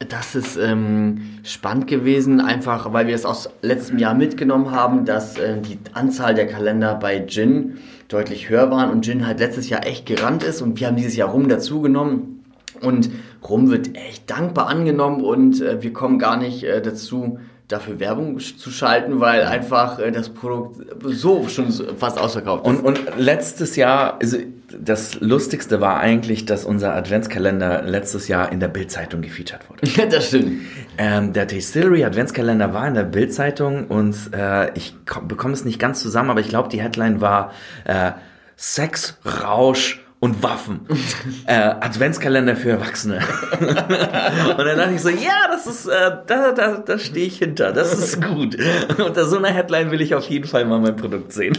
Das 0.09 0.35
ist 0.35 0.57
ähm, 0.57 1.39
spannend 1.45 1.87
gewesen, 1.87 2.41
einfach 2.41 2.93
weil 2.93 3.07
wir 3.07 3.15
es 3.15 3.25
aus 3.25 3.49
letztem 3.63 3.99
Jahr 3.99 4.15
mitgenommen 4.15 4.71
haben, 4.71 5.05
dass 5.05 5.39
äh, 5.39 5.61
die 5.61 5.79
Anzahl 5.93 6.35
der 6.35 6.47
Kalender 6.47 6.95
bei 6.97 7.25
Gin 7.27 7.79
deutlich 8.09 8.49
höher 8.49 8.71
waren 8.71 8.91
und 8.91 9.05
Gin 9.05 9.27
halt 9.27 9.39
letztes 9.39 9.69
Jahr 9.69 9.87
echt 9.87 10.07
gerannt 10.07 10.43
ist 10.43 10.63
und 10.63 10.81
wir 10.81 10.89
haben 10.89 10.97
dieses 10.97 11.17
Jahr 11.17 11.31
Rum 11.31 11.49
dazugenommen 11.49 12.45
und 12.81 13.11
Rum 13.49 13.71
wird 13.71 13.97
echt 13.97 14.31
dankbar 14.31 14.69
angenommen 14.69 15.23
und 15.23 15.61
äh, 15.61 15.83
wir 15.83 15.93
kommen 15.93 16.19
gar 16.19 16.37
nicht 16.37 16.65
äh, 16.65 16.83
dazu, 16.83 17.39
dafür 17.69 17.99
Werbung 17.99 18.39
zu 18.39 18.71
schalten, 18.71 19.21
weil 19.21 19.43
einfach 19.45 19.99
äh, 19.99 20.11
das 20.11 20.29
Produkt 20.29 20.85
so 21.03 21.49
schon 21.49 21.73
fast 21.97 22.19
ausverkauft 22.19 22.67
ist. 22.67 22.69
Und, 22.69 22.85
und 22.85 23.01
letztes 23.17 23.77
Jahr, 23.77 24.19
also 24.21 24.37
das 24.79 25.21
Lustigste 25.21 25.81
war 25.81 25.99
eigentlich, 25.99 26.47
dass 26.47 26.65
unser 26.65 26.95
Adventskalender 26.95 27.83
letztes 27.83 28.29
Jahr 28.29 28.53
in 28.53 28.61
der 28.61 28.69
Bildzeitung 28.69 29.23
gefeatured 29.23 29.69
wurde. 29.71 29.81
Ja, 29.97 30.07
das 30.07 30.29
stimmt. 30.29 30.63
Ähm, 30.99 31.33
der 31.33 31.47
Distillery 31.47 32.05
Adventskalender 32.05 32.75
war 32.75 32.87
in 32.87 32.95
der 32.95 33.05
Bildzeitung 33.05 33.87
und 33.87 34.17
äh, 34.33 34.73
ich 34.75 34.95
bekomme 35.27 35.55
es 35.55 35.65
nicht 35.65 35.79
ganz 35.79 36.01
zusammen, 36.01 36.31
aber 36.31 36.41
ich 36.41 36.49
glaube, 36.49 36.69
die 36.69 36.81
Headline 36.81 37.21
war 37.21 37.53
äh, 37.85 38.13
Sex, 38.57 39.19
Rausch 39.25 40.04
und 40.25 40.43
Waffen. 40.43 40.81
äh, 41.47 41.53
Adventskalender 41.53 42.57
für 42.57 42.71
Erwachsene. 42.71 43.19
und 43.61 43.77
dann 43.77 44.79
dachte 44.79 44.95
ich 44.95 45.03
so, 45.03 45.11
ja, 45.11 45.49
das 45.51 45.67
ist, 45.67 45.87
äh, 45.87 46.13
da, 46.27 46.53
da, 46.53 46.79
da 46.79 46.99
stehe 46.99 47.27
ich 47.27 47.41
hinter, 47.41 47.73
das 47.73 47.93
ist 47.93 48.23
gut. 48.23 48.57
Unter 49.05 49.27
so 49.27 49.37
einer 49.37 49.49
Headline 49.49 49.91
will 49.91 50.01
ich 50.01 50.15
auf 50.15 50.27
jeden 50.31 50.47
Fall 50.47 50.65
mal 50.65 50.81
mein 50.81 50.97
Produkt 50.97 51.35
sehen. 51.35 51.59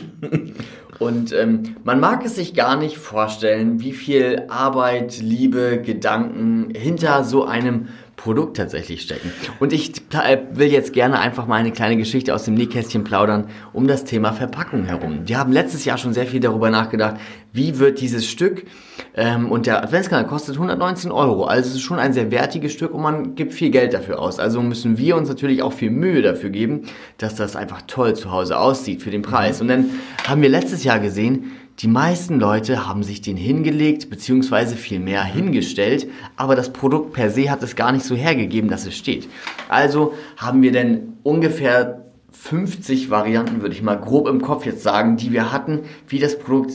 Und 0.97 1.31
ähm, 1.31 1.75
man 1.83 1.99
mag 1.99 2.25
es 2.25 2.37
sich 2.37 2.55
gar 2.55 2.75
nicht 2.75 2.97
vorstellen, 2.97 3.81
wie 3.81 3.91
viel 3.91 4.45
Arbeit, 4.49 5.19
Liebe, 5.21 5.79
Gedanken 5.85 6.73
hinter 6.75 7.23
so 7.23 7.45
einem 7.45 7.89
Produkt 8.25 8.57
tatsächlich 8.57 9.03
stecken. 9.03 9.31
Und 9.59 9.71
ich 9.71 9.91
äh, 10.11 10.39
will 10.51 10.71
jetzt 10.71 10.93
gerne 10.93 11.19
einfach 11.19 11.45
mal 11.45 11.57
eine 11.57 11.71
kleine 11.71 11.95
Geschichte 11.95 12.33
aus 12.33 12.43
dem 12.45 12.55
Nähkästchen 12.55 13.03
plaudern 13.03 13.49
um 13.71 13.87
das 13.87 14.03
Thema 14.03 14.33
Verpackung 14.33 14.85
herum. 14.85 15.27
Wir 15.27 15.37
haben 15.37 15.51
letztes 15.51 15.85
Jahr 15.85 15.99
schon 15.99 16.11
sehr 16.11 16.25
viel 16.25 16.39
darüber 16.39 16.71
nachgedacht, 16.71 17.17
wie 17.53 17.77
wird 17.77 18.01
dieses 18.01 18.25
Stück, 18.27 18.65
ähm, 19.13 19.51
und 19.51 19.67
der 19.67 19.83
Adventskalender 19.83 20.27
kostet 20.27 20.55
119 20.55 21.11
Euro, 21.11 21.45
also 21.45 21.69
es 21.69 21.75
ist 21.75 21.81
schon 21.81 21.99
ein 21.99 22.13
sehr 22.13 22.31
wertiges 22.31 22.73
Stück 22.73 22.95
und 22.95 23.03
man 23.03 23.35
gibt 23.35 23.53
viel 23.53 23.69
Geld 23.69 23.93
dafür 23.93 24.19
aus. 24.19 24.39
Also 24.39 24.59
müssen 24.61 24.97
wir 24.97 25.15
uns 25.15 25.29
natürlich 25.29 25.61
auch 25.61 25.73
viel 25.73 25.91
Mühe 25.91 26.23
dafür 26.23 26.49
geben, 26.49 26.85
dass 27.19 27.35
das 27.35 27.55
einfach 27.55 27.83
toll 27.85 28.15
zu 28.15 28.31
Hause 28.31 28.57
aussieht 28.57 29.03
für 29.03 29.11
den 29.11 29.21
Preis. 29.21 29.61
Und 29.61 29.67
dann 29.67 29.91
haben 30.27 30.41
wir 30.41 30.49
letztes 30.49 30.83
Jahr 30.83 30.99
gesehen, 30.99 31.51
die 31.79 31.87
meisten 31.87 32.39
Leute 32.39 32.87
haben 32.87 33.03
sich 33.03 33.21
den 33.21 33.35
hingelegt, 33.35 34.09
beziehungsweise 34.09 34.77
vielmehr 34.77 35.23
hingestellt, 35.23 36.07
aber 36.37 36.55
das 36.55 36.71
Produkt 36.71 37.11
per 37.11 37.29
se 37.29 37.51
hat 37.51 37.63
es 37.63 37.75
gar 37.75 37.91
nicht 37.91 38.05
so 38.05 38.15
hergegeben, 38.15 38.69
dass 38.69 38.85
es 38.85 38.95
steht. 38.95 39.27
Also 39.67 40.13
haben 40.37 40.61
wir 40.61 40.71
denn 40.71 41.17
ungefähr 41.23 42.05
50 42.31 43.09
Varianten, 43.09 43.61
würde 43.61 43.75
ich 43.75 43.81
mal 43.81 43.99
grob 43.99 44.27
im 44.29 44.41
Kopf 44.41 44.65
jetzt 44.65 44.83
sagen, 44.83 45.17
die 45.17 45.33
wir 45.33 45.51
hatten, 45.51 45.81
wie 46.07 46.19
das 46.19 46.39
Produkt 46.39 46.73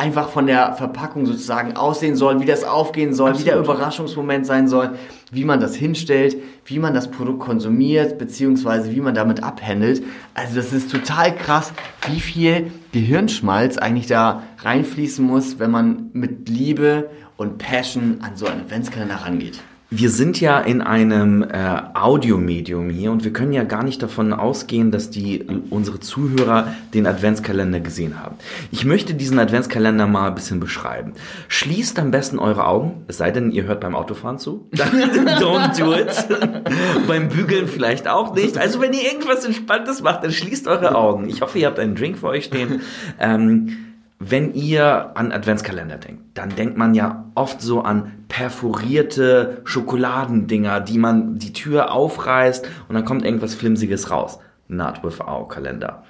einfach 0.00 0.30
von 0.30 0.46
der 0.46 0.72
Verpackung 0.72 1.26
sozusagen 1.26 1.76
aussehen 1.76 2.16
soll, 2.16 2.40
wie 2.40 2.46
das 2.46 2.64
aufgehen 2.64 3.12
soll, 3.12 3.32
Absolut. 3.32 3.46
wie 3.46 3.50
der 3.50 3.60
Überraschungsmoment 3.60 4.46
sein 4.46 4.66
soll, 4.66 4.92
wie 5.30 5.44
man 5.44 5.60
das 5.60 5.74
hinstellt, 5.74 6.36
wie 6.64 6.78
man 6.78 6.94
das 6.94 7.10
Produkt 7.10 7.40
konsumiert, 7.40 8.16
beziehungsweise 8.16 8.92
wie 8.92 9.00
man 9.00 9.14
damit 9.14 9.42
abhändelt. 9.42 10.02
Also 10.32 10.56
das 10.56 10.72
ist 10.72 10.90
total 10.90 11.34
krass, 11.36 11.74
wie 12.08 12.20
viel 12.20 12.70
Gehirnschmalz 12.92 13.76
eigentlich 13.76 14.06
da 14.06 14.42
reinfließen 14.62 15.24
muss, 15.24 15.58
wenn 15.58 15.70
man 15.70 16.08
mit 16.14 16.48
Liebe 16.48 17.10
und 17.36 17.58
Passion 17.58 18.20
an 18.22 18.36
so 18.36 18.46
einen 18.46 18.62
Adventskalender 18.62 19.16
rangeht. 19.16 19.60
Wir 19.92 20.08
sind 20.08 20.40
ja 20.40 20.60
in 20.60 20.82
einem 20.82 21.42
äh, 21.42 21.82
Audiomedium 21.94 22.90
hier 22.90 23.10
und 23.10 23.24
wir 23.24 23.32
können 23.32 23.52
ja 23.52 23.64
gar 23.64 23.82
nicht 23.82 24.00
davon 24.00 24.32
ausgehen, 24.32 24.92
dass 24.92 25.10
die 25.10 25.44
unsere 25.68 25.98
Zuhörer 25.98 26.72
den 26.94 27.08
Adventskalender 27.08 27.80
gesehen 27.80 28.22
haben. 28.22 28.36
Ich 28.70 28.84
möchte 28.84 29.14
diesen 29.14 29.40
Adventskalender 29.40 30.06
mal 30.06 30.28
ein 30.28 30.36
bisschen 30.36 30.60
beschreiben. 30.60 31.14
Schließt 31.48 31.98
am 31.98 32.12
besten 32.12 32.38
eure 32.38 32.68
Augen, 32.68 33.02
es 33.08 33.18
sei 33.18 33.32
denn, 33.32 33.50
ihr 33.50 33.64
hört 33.64 33.80
beim 33.80 33.96
Autofahren 33.96 34.38
zu. 34.38 34.68
Don't 34.74 35.76
do 35.76 35.92
it. 35.92 36.24
beim 37.08 37.28
Bügeln 37.28 37.66
vielleicht 37.66 38.06
auch 38.06 38.32
nicht. 38.36 38.58
Also 38.58 38.80
wenn 38.80 38.92
ihr 38.92 39.02
irgendwas 39.02 39.44
Entspanntes 39.44 40.02
macht, 40.02 40.22
dann 40.22 40.30
schließt 40.30 40.68
eure 40.68 40.94
Augen. 40.94 41.28
Ich 41.28 41.40
hoffe, 41.40 41.58
ihr 41.58 41.66
habt 41.66 41.80
einen 41.80 41.96
Drink 41.96 42.18
für 42.18 42.28
euch 42.28 42.44
stehen. 42.44 42.82
Ähm, 43.18 43.89
wenn 44.22 44.52
ihr 44.52 45.12
an 45.16 45.32
Adventskalender 45.32 45.96
denkt, 45.96 46.22
dann 46.34 46.54
denkt 46.54 46.76
man 46.76 46.94
ja 46.94 47.24
oft 47.34 47.62
so 47.62 47.80
an 47.80 48.26
perforierte 48.28 49.62
Schokoladendinger, 49.64 50.80
die 50.80 50.98
man 50.98 51.38
die 51.38 51.54
Tür 51.54 51.90
aufreißt 51.90 52.68
und 52.88 52.94
dann 52.94 53.06
kommt 53.06 53.24
irgendwas 53.24 53.54
Flimsiges 53.54 54.10
raus. 54.10 54.38
Not 54.68 55.02
with 55.02 55.20
our 55.20 55.48
Kalender. 55.48 56.04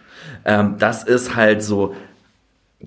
Ähm, 0.45 0.75
das 0.79 1.05
ist 1.05 1.37
halt 1.37 1.63
so 1.63 1.95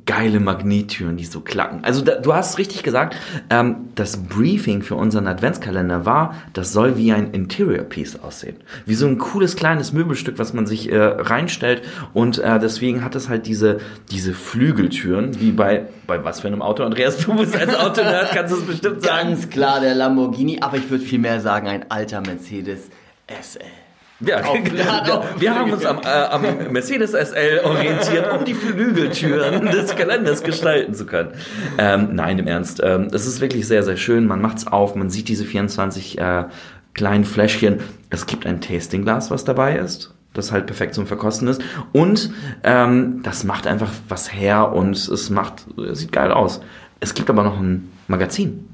geile 0.06 0.40
Magnettüren, 0.40 1.18
die 1.18 1.26
so 1.26 1.42
klacken. 1.42 1.84
Also 1.84 2.04
da, 2.04 2.16
du 2.16 2.34
hast 2.34 2.58
richtig 2.58 2.82
gesagt, 2.82 3.16
ähm, 3.52 3.90
das 3.94 4.18
Briefing 4.18 4.82
für 4.82 4.96
unseren 4.96 5.28
Adventskalender 5.28 6.06
war, 6.06 6.36
das 6.54 6.74
soll 6.74 6.98
wie 6.98 7.14
ein 7.14 7.32
Interior 7.32 7.84
Piece 7.84 8.20
aussehen. 8.20 8.58
Wie 8.88 8.96
so 8.96 9.06
ein 9.06 9.20
cooles 9.20 9.56
kleines 9.56 9.94
Möbelstück, 9.94 10.40
was 10.40 10.54
man 10.54 10.66
sich 10.66 10.92
äh, 10.92 10.98
reinstellt 10.98 11.84
und 12.14 12.40
äh, 12.40 12.60
deswegen 12.60 13.04
hat 13.04 13.14
es 13.14 13.30
halt 13.30 13.46
diese, 13.46 13.78
diese 14.10 14.34
Flügeltüren, 14.34 15.40
wie 15.40 15.52
bei, 15.52 15.86
bei 16.08 16.24
was 16.24 16.42
für 16.42 16.48
einem 16.48 16.64
Auto, 16.64 16.84
Andreas, 16.84 17.18
du 17.18 17.36
bist 17.36 17.56
als 17.56 17.76
Autonerd, 17.76 18.32
kannst 18.32 18.52
du 18.52 18.58
es 18.58 18.66
bestimmt 18.66 19.04
sagen. 19.04 19.30
Ganz 19.30 19.50
klar 19.50 19.80
der 19.80 19.94
Lamborghini, 19.94 20.58
aber 20.62 20.78
ich 20.78 20.90
würde 20.90 21.04
viel 21.04 21.20
mehr 21.20 21.40
sagen, 21.40 21.68
ein 21.68 21.92
alter 21.92 22.22
Mercedes 22.22 22.90
SL. 23.28 23.83
Ja, 24.26 24.44
wir, 24.44 25.24
wir 25.40 25.56
haben 25.56 25.72
uns 25.72 25.86
am, 25.86 26.00
äh, 26.00 26.08
am 26.08 26.42
Mercedes 26.72 27.12
SL 27.12 27.62
orientiert, 27.64 28.32
um 28.32 28.46
die 28.46 28.54
Flügeltüren 28.54 29.66
des 29.72 29.96
Kalenders 29.96 30.44
gestalten 30.44 30.94
zu 30.94 31.06
können. 31.06 31.34
Ähm, 31.78 32.10
nein, 32.14 32.40
im 32.40 32.48
Ernst. 32.48 32.82
Ähm, 32.84 33.08
es 33.12 33.26
ist 33.26 33.42
wirklich 33.42 33.68
sehr, 33.68 33.84
sehr 33.84 33.98
schön. 33.98 34.26
Man 34.26 34.42
macht's 34.42 34.68
auf, 34.68 34.96
man 34.96 35.10
sieht 35.10 35.28
diese 35.28 35.46
24 35.46 36.18
äh, 36.20 36.46
kleinen 36.94 37.26
Fläschchen. 37.26 37.80
Es 38.10 38.26
gibt 38.26 38.46
ein 38.46 38.62
Tastingglas, 38.62 39.32
was 39.32 39.44
dabei 39.44 39.78
ist 39.78 40.14
das 40.34 40.52
halt 40.52 40.66
perfekt 40.66 40.96
zum 40.96 41.06
Verkosten 41.06 41.48
ist. 41.48 41.62
Und 41.92 42.32
ähm, 42.64 43.22
das 43.24 43.44
macht 43.44 43.68
einfach 43.68 43.92
was 44.10 44.34
her 44.34 44.74
und 44.74 44.96
es 44.96 45.30
macht, 45.30 45.66
es 45.78 46.00
sieht 46.00 46.12
geil 46.12 46.32
aus. 46.32 46.62
Es 47.00 47.14
gibt 47.14 47.30
aber 47.30 47.44
noch 47.44 47.60
ein 47.60 47.92
Magazin. 48.08 48.68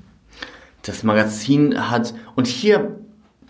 Das 0.84 1.04
Magazin 1.04 1.90
hat, 1.90 2.14
und 2.36 2.48
hier 2.48 2.96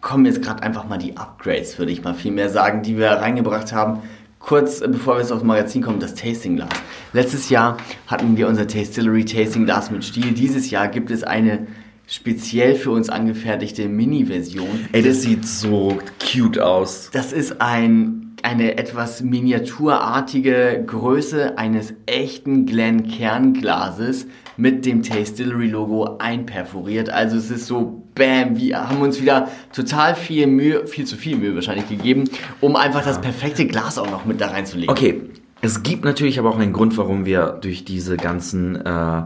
kommen 0.02 0.26
jetzt 0.26 0.42
gerade 0.42 0.64
einfach 0.64 0.88
mal 0.88 0.98
die 0.98 1.18
Upgrades, 1.18 1.78
würde 1.78 1.92
ich 1.92 2.04
mal 2.04 2.14
viel 2.14 2.32
mehr 2.32 2.50
sagen, 2.50 2.84
die 2.84 2.98
wir 2.98 3.10
reingebracht 3.10 3.74
haben. 3.74 4.00
Kurz 4.40 4.80
bevor 4.80 5.16
wir 5.16 5.22
jetzt 5.22 5.32
aufs 5.32 5.44
Magazin 5.44 5.82
kommen, 5.82 6.00
das 6.00 6.16
Tasting 6.16 6.56
Glas. 6.56 6.70
Letztes 7.12 7.50
Jahr 7.50 7.78
hatten 8.08 8.38
wir 8.38 8.48
unser 8.48 8.68
Tastillery 8.68 9.26
Tasting 9.26 9.66
Glas 9.66 9.92
mit 9.92 10.06
Stiel. 10.06 10.32
Dieses 10.32 10.72
Jahr 10.72 10.88
gibt 10.88 11.12
es 11.12 11.24
eine 11.24 11.68
speziell 12.08 12.76
für 12.76 12.92
uns 12.92 13.10
angefertigte 13.10 13.88
Mini-Version. 13.88 14.88
Ey, 14.94 15.04
das 15.04 15.22
sieht 15.22 15.46
so 15.46 16.00
cute 16.20 16.60
aus. 16.60 17.10
Das 17.12 17.34
ist 17.34 17.62
ein, 17.62 18.36
eine 18.42 18.78
etwas 18.78 19.22
miniaturartige 19.22 20.84
Größe 20.88 21.58
eines 21.58 21.94
echten 22.08 22.66
Glen 22.66 23.08
Kernglases 23.08 24.26
mit 24.60 24.86
dem 24.86 25.04
Tastillery 25.04 25.68
Logo 25.68 26.18
einperforiert. 26.20 27.10
Also 27.10 27.38
es 27.38 27.50
ist 27.50 27.66
so, 27.66 28.04
bam, 28.14 28.58
wir 28.58 28.90
haben 28.90 29.02
uns 29.02 29.22
wieder 29.22 29.48
total 29.74 30.16
viel 30.16 30.48
Mühe, 30.48 30.86
viel 30.86 31.06
zu 31.06 31.16
viel 31.16 31.38
Mühe 31.38 31.56
wahrscheinlich 31.56 31.88
gegeben, 31.88 32.26
um 32.60 32.76
einfach 32.76 33.04
das 33.04 33.22
perfekte 33.22 33.66
Glas 33.66 33.98
auch 33.98 34.12
noch 34.12 34.26
mit 34.26 34.42
da 34.42 34.48
reinzulegen. 34.48 34.90
Okay, 34.90 35.22
es 35.62 35.82
gibt 35.84 36.04
natürlich 36.04 36.40
aber 36.40 36.50
auch 36.50 36.60
einen 36.60 36.74
Grund, 36.74 36.98
warum 36.98 37.26
wir 37.26 37.58
durch 37.62 37.86
diese 37.86 38.18
ganzen, 38.18 38.76
äh, 38.86 39.22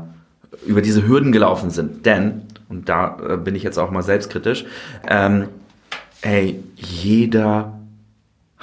über 0.68 0.82
diese 0.82 1.08
Hürden 1.08 1.32
gelaufen 1.32 1.72
sind. 1.72 2.06
Denn 2.06 2.44
und 2.70 2.90
da 2.90 3.18
äh, 3.28 3.38
bin 3.38 3.56
ich 3.56 3.64
jetzt 3.64 3.78
auch 3.78 3.92
mal 3.92 4.02
selbstkritisch, 4.02 4.66
ähm, 5.08 5.48
ey, 6.22 6.60
jeder 6.76 7.80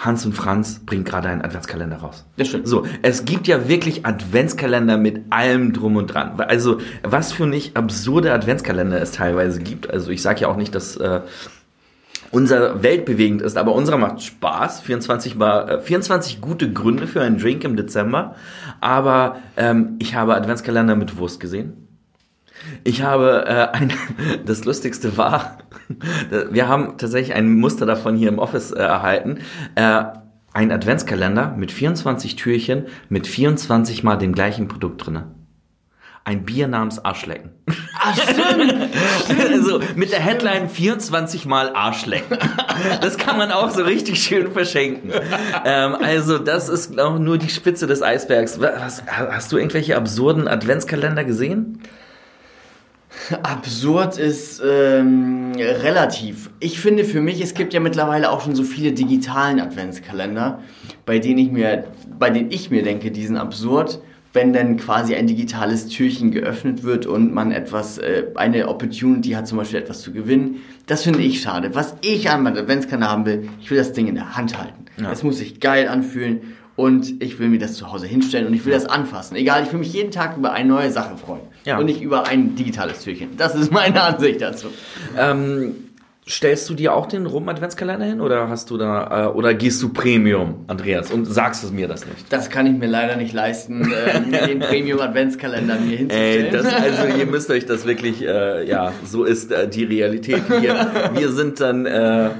Hans 0.00 0.24
und 0.24 0.32
Franz 0.32 0.80
bringt 0.86 1.06
gerade 1.06 1.28
einen 1.28 1.42
Adventskalender 1.42 1.98
raus. 1.98 2.24
Das 2.38 2.48
stimmt. 2.48 2.66
So, 2.66 2.86
es 3.02 3.26
gibt 3.26 3.46
ja 3.46 3.68
wirklich 3.68 4.06
Adventskalender 4.06 4.96
mit 4.96 5.24
allem 5.28 5.74
drum 5.74 5.96
und 5.96 6.06
dran. 6.14 6.40
Also, 6.40 6.78
was 7.02 7.32
für 7.32 7.46
nicht 7.46 7.76
absurde 7.76 8.32
Adventskalender 8.32 9.00
es 9.00 9.12
teilweise 9.12 9.60
gibt. 9.60 9.90
Also, 9.90 10.10
ich 10.10 10.22
sage 10.22 10.40
ja 10.40 10.48
auch 10.48 10.56
nicht, 10.56 10.74
dass 10.74 10.96
äh, 10.96 11.20
unser 12.30 12.82
weltbewegend 12.82 13.42
ist, 13.42 13.58
aber 13.58 13.74
unserer 13.74 13.98
macht 13.98 14.22
Spaß. 14.22 14.80
24, 14.80 15.36
mal, 15.36 15.68
äh, 15.68 15.80
24 15.80 16.40
gute 16.40 16.72
Gründe 16.72 17.06
für 17.06 17.20
einen 17.20 17.36
Drink 17.36 17.62
im 17.64 17.76
Dezember. 17.76 18.36
Aber 18.80 19.36
ähm, 19.58 19.96
ich 19.98 20.14
habe 20.14 20.34
Adventskalender 20.34 20.96
mit 20.96 21.18
Wurst 21.18 21.40
gesehen. 21.40 21.79
Ich 22.84 23.02
habe 23.02 23.44
äh, 23.46 23.76
ein, 23.76 23.92
das 24.46 24.64
Lustigste 24.64 25.16
war, 25.16 25.58
wir 26.50 26.68
haben 26.68 26.98
tatsächlich 26.98 27.34
ein 27.34 27.54
Muster 27.54 27.86
davon 27.86 28.16
hier 28.16 28.28
im 28.28 28.38
Office 28.38 28.72
äh, 28.72 28.80
erhalten. 28.80 29.38
Äh, 29.74 30.04
ein 30.52 30.72
Adventskalender 30.72 31.54
mit 31.56 31.70
24 31.70 32.36
Türchen 32.36 32.86
mit 33.08 33.26
24 33.26 34.02
mal 34.02 34.16
dem 34.16 34.32
gleichen 34.32 34.66
Produkt 34.66 35.06
drinne. 35.06 35.28
Ein 36.24 36.44
Bier 36.44 36.68
namens 36.68 37.02
Arschlecken. 37.02 37.50
Ach, 37.98 38.14
stimmt. 38.14 38.74
also 39.50 39.80
mit 39.96 40.12
der 40.12 40.20
Headline 40.20 40.68
24 40.68 41.46
mal 41.46 41.74
Arschlecken. 41.74 42.36
Das 43.00 43.16
kann 43.16 43.38
man 43.38 43.50
auch 43.52 43.70
so 43.70 43.82
richtig 43.82 44.22
schön 44.22 44.52
verschenken. 44.52 45.12
Ähm, 45.64 45.94
also 45.94 46.38
das 46.38 46.68
ist 46.68 47.00
auch 47.00 47.18
nur 47.18 47.38
die 47.38 47.48
Spitze 47.48 47.86
des 47.86 48.02
Eisbergs. 48.02 48.60
Was, 48.60 49.02
hast 49.06 49.50
du 49.50 49.56
irgendwelche 49.56 49.96
absurden 49.96 50.46
Adventskalender 50.46 51.24
gesehen? 51.24 51.80
Absurd 53.42 54.18
ist 54.18 54.62
ähm, 54.64 55.52
relativ. 55.56 56.50
Ich 56.60 56.80
finde 56.80 57.04
für 57.04 57.20
mich, 57.20 57.40
es 57.40 57.54
gibt 57.54 57.72
ja 57.74 57.80
mittlerweile 57.80 58.30
auch 58.30 58.40
schon 58.40 58.54
so 58.54 58.62
viele 58.62 58.92
digitalen 58.92 59.60
Adventskalender, 59.60 60.60
bei 61.06 61.18
denen 61.18 61.38
ich 61.38 61.50
mir, 61.50 61.84
bei 62.18 62.30
denen 62.30 62.50
ich 62.50 62.70
mir 62.70 62.82
denke, 62.82 63.10
die 63.10 63.26
sind 63.26 63.36
absurd, 63.36 64.00
wenn 64.32 64.52
dann 64.52 64.76
quasi 64.76 65.14
ein 65.14 65.26
digitales 65.26 65.88
Türchen 65.88 66.30
geöffnet 66.30 66.84
wird 66.84 67.06
und 67.06 67.34
man 67.34 67.50
etwas, 67.50 67.98
äh, 67.98 68.26
eine 68.36 68.68
Opportunity 68.68 69.30
hat, 69.30 69.48
zum 69.48 69.58
Beispiel 69.58 69.80
etwas 69.80 70.02
zu 70.02 70.12
gewinnen. 70.12 70.56
Das 70.86 71.02
finde 71.02 71.20
ich 71.20 71.42
schade. 71.42 71.74
Was 71.74 71.96
ich 72.02 72.30
an 72.30 72.42
meinem 72.42 72.58
Adventskalender 72.58 73.10
haben 73.10 73.26
will, 73.26 73.48
ich 73.60 73.70
will 73.70 73.78
das 73.78 73.92
Ding 73.92 74.06
in 74.06 74.14
der 74.14 74.36
Hand 74.36 74.56
halten. 74.56 74.84
Es 74.96 75.20
ja. 75.20 75.26
muss 75.26 75.38
sich 75.38 75.60
geil 75.60 75.88
anfühlen 75.88 76.40
und 76.80 77.22
ich 77.22 77.38
will 77.38 77.48
mir 77.48 77.58
das 77.58 77.74
zu 77.74 77.92
Hause 77.92 78.06
hinstellen 78.06 78.46
und 78.46 78.54
ich 78.54 78.64
will 78.64 78.72
das 78.72 78.86
anfassen. 78.86 79.36
Egal, 79.36 79.64
ich 79.64 79.72
will 79.72 79.80
mich 79.80 79.92
jeden 79.92 80.10
Tag 80.10 80.38
über 80.38 80.52
eine 80.52 80.70
neue 80.70 80.90
Sache 80.90 81.18
freuen 81.18 81.42
ja. 81.66 81.78
und 81.78 81.84
nicht 81.84 82.00
über 82.00 82.26
ein 82.26 82.54
digitales 82.54 83.02
Türchen. 83.02 83.36
Das 83.36 83.54
ist 83.54 83.70
meine 83.70 84.02
Ansicht 84.02 84.40
dazu. 84.40 84.68
Ähm, 85.14 85.74
stellst 86.26 86.70
du 86.70 86.74
dir 86.74 86.94
auch 86.94 87.04
den 87.04 87.26
Rum-Adventskalender 87.26 88.06
hin 88.06 88.22
oder 88.22 88.48
hast 88.48 88.70
du 88.70 88.78
da 88.78 89.26
äh, 89.26 89.28
oder 89.28 89.52
gehst 89.52 89.82
du 89.82 89.90
Premium, 89.90 90.64
Andreas, 90.68 91.10
und 91.10 91.26
sagst 91.26 91.64
du 91.64 91.70
mir 91.70 91.86
das 91.86 92.06
nicht? 92.06 92.32
Das 92.32 92.48
kann 92.48 92.66
ich 92.66 92.72
mir 92.72 92.88
leider 92.88 93.16
nicht 93.16 93.34
leisten, 93.34 93.92
äh, 93.92 94.46
den 94.46 94.60
Premium-Adventskalender 94.60 95.74
mir 95.74 95.98
hinzustellen. 95.98 96.46
Ey, 96.46 96.50
das, 96.50 96.64
also 96.64 97.18
ihr 97.18 97.26
müsst 97.26 97.50
euch 97.50 97.66
das 97.66 97.84
wirklich, 97.84 98.22
äh, 98.22 98.66
ja, 98.66 98.94
so 99.04 99.24
ist 99.24 99.52
äh, 99.52 99.68
die 99.68 99.84
Realität 99.84 100.44
hier. 100.48 101.10
Wir 101.12 101.28
sind 101.30 101.60
dann 101.60 101.84
äh, 101.84 102.30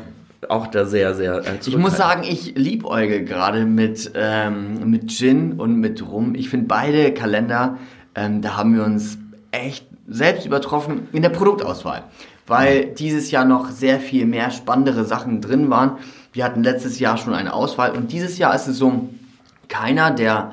auch 0.49 0.67
da 0.67 0.87
sehr, 0.87 1.15
sehr 1.15 1.39
äh, 1.39 1.59
Ich 1.65 1.77
muss 1.77 1.97
sagen, 1.97 2.23
ich 2.23 2.57
liebäuge 2.57 3.25
gerade 3.25 3.67
mit, 3.67 4.13
ähm, 4.15 4.91
mit 4.91 5.11
Gin 5.11 5.55
und 5.55 5.77
mit 5.77 6.07
Rum. 6.07 6.35
Ich 6.35 6.49
finde 6.49 6.67
beide 6.67 7.13
Kalender, 7.13 7.79
ähm, 8.15 8.41
da 8.41 8.57
haben 8.57 8.75
wir 8.75 8.85
uns 8.85 9.19
echt 9.51 9.87
selbst 10.09 10.47
übertroffen 10.47 11.09
in 11.13 11.23
der 11.23 11.29
Produktauswahl. 11.29 12.05
Weil 12.47 12.87
dieses 12.87 13.31
Jahr 13.31 13.45
noch 13.45 13.71
sehr 13.71 14.01
viel 14.01 14.27
mehr 14.27 14.51
spannendere 14.51 15.05
Sachen 15.05 15.41
drin 15.41 15.71
waren. 15.71 15.99
Wir 16.33 16.45
hatten 16.45 16.65
letztes 16.65 16.99
Jahr 16.99 17.17
schon 17.17 17.35
eine 17.35 17.53
Auswahl 17.53 17.93
und 17.93 18.13
dieses 18.13 18.39
Jahr 18.39 18.55
ist 18.55 18.67
es 18.67 18.77
so, 18.77 19.09
keiner 19.69 20.11
der 20.11 20.53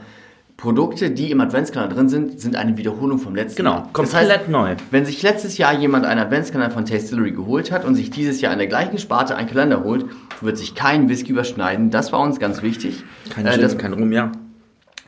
Produkte, 0.57 1.11
die 1.11 1.29
im 1.29 1.39
Adventskalender 1.39 1.95
drin 1.95 2.09
sind, 2.09 2.41
sind 2.41 2.55
eine 2.55 2.75
Wiederholung 2.77 3.19
vom 3.19 3.35
letzten 3.35 3.57
genau, 3.57 3.69
Jahr. 3.69 3.79
Genau, 3.81 3.93
komplett 3.93 4.23
das 4.23 4.37
heißt, 4.39 4.49
neu. 4.49 4.75
Wenn 4.89 5.05
sich 5.05 5.21
letztes 5.21 5.59
Jahr 5.59 5.77
jemand 5.77 6.07
einen 6.07 6.19
Adventskalender 6.19 6.73
von 6.73 6.83
Tastillery 6.83 7.31
geholt 7.31 7.71
hat 7.71 7.85
und 7.85 7.93
sich 7.93 8.09
dieses 8.09 8.41
Jahr 8.41 8.51
in 8.53 8.57
der 8.57 8.67
gleichen 8.67 8.97
Sparte 8.97 9.35
einen 9.35 9.47
Kalender 9.47 9.83
holt, 9.83 10.05
wird 10.41 10.57
sich 10.57 10.73
kein 10.73 11.09
Whisky 11.09 11.31
überschneiden. 11.31 11.91
Das 11.91 12.11
war 12.11 12.21
uns 12.21 12.39
ganz 12.39 12.63
wichtig. 12.63 13.03
Kein 13.29 13.45
äh, 13.45 13.59
das, 13.59 13.77
kein 13.77 13.93
Rum, 13.93 14.11
ja. 14.11 14.31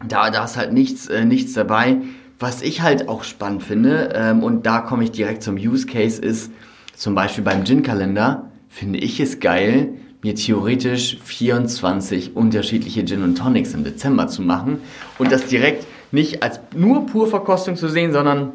Da, 0.07 0.29
da 0.29 0.45
ist 0.45 0.55
halt 0.55 0.71
nichts, 0.71 1.07
äh, 1.07 1.25
nichts 1.25 1.53
dabei. 1.53 1.97
Was 2.37 2.61
ich 2.61 2.83
halt 2.83 3.09
auch 3.09 3.23
spannend 3.23 3.63
finde, 3.63 4.11
ähm, 4.13 4.43
und 4.43 4.67
da 4.67 4.81
komme 4.81 5.03
ich 5.03 5.11
direkt 5.11 5.41
zum 5.41 5.55
Use 5.55 5.87
Case, 5.87 6.21
ist 6.21 6.51
zum 6.95 7.15
Beispiel 7.15 7.43
beim 7.43 7.65
Gin-Kalender, 7.65 8.51
finde 8.69 8.99
ich 8.99 9.19
es 9.19 9.39
geil, 9.39 9.93
mir 10.21 10.35
theoretisch 10.35 11.17
24 11.23 12.35
unterschiedliche 12.35 13.05
Gin 13.05 13.23
und 13.23 13.37
Tonics 13.37 13.73
im 13.73 13.83
Dezember 13.83 14.27
zu 14.27 14.41
machen 14.41 14.81
und 15.17 15.31
das 15.31 15.45
direkt 15.45 15.85
nicht 16.11 16.43
als 16.43 16.59
nur 16.75 17.05
Purverkostung 17.05 17.75
zu 17.75 17.87
sehen, 17.87 18.11
sondern 18.11 18.53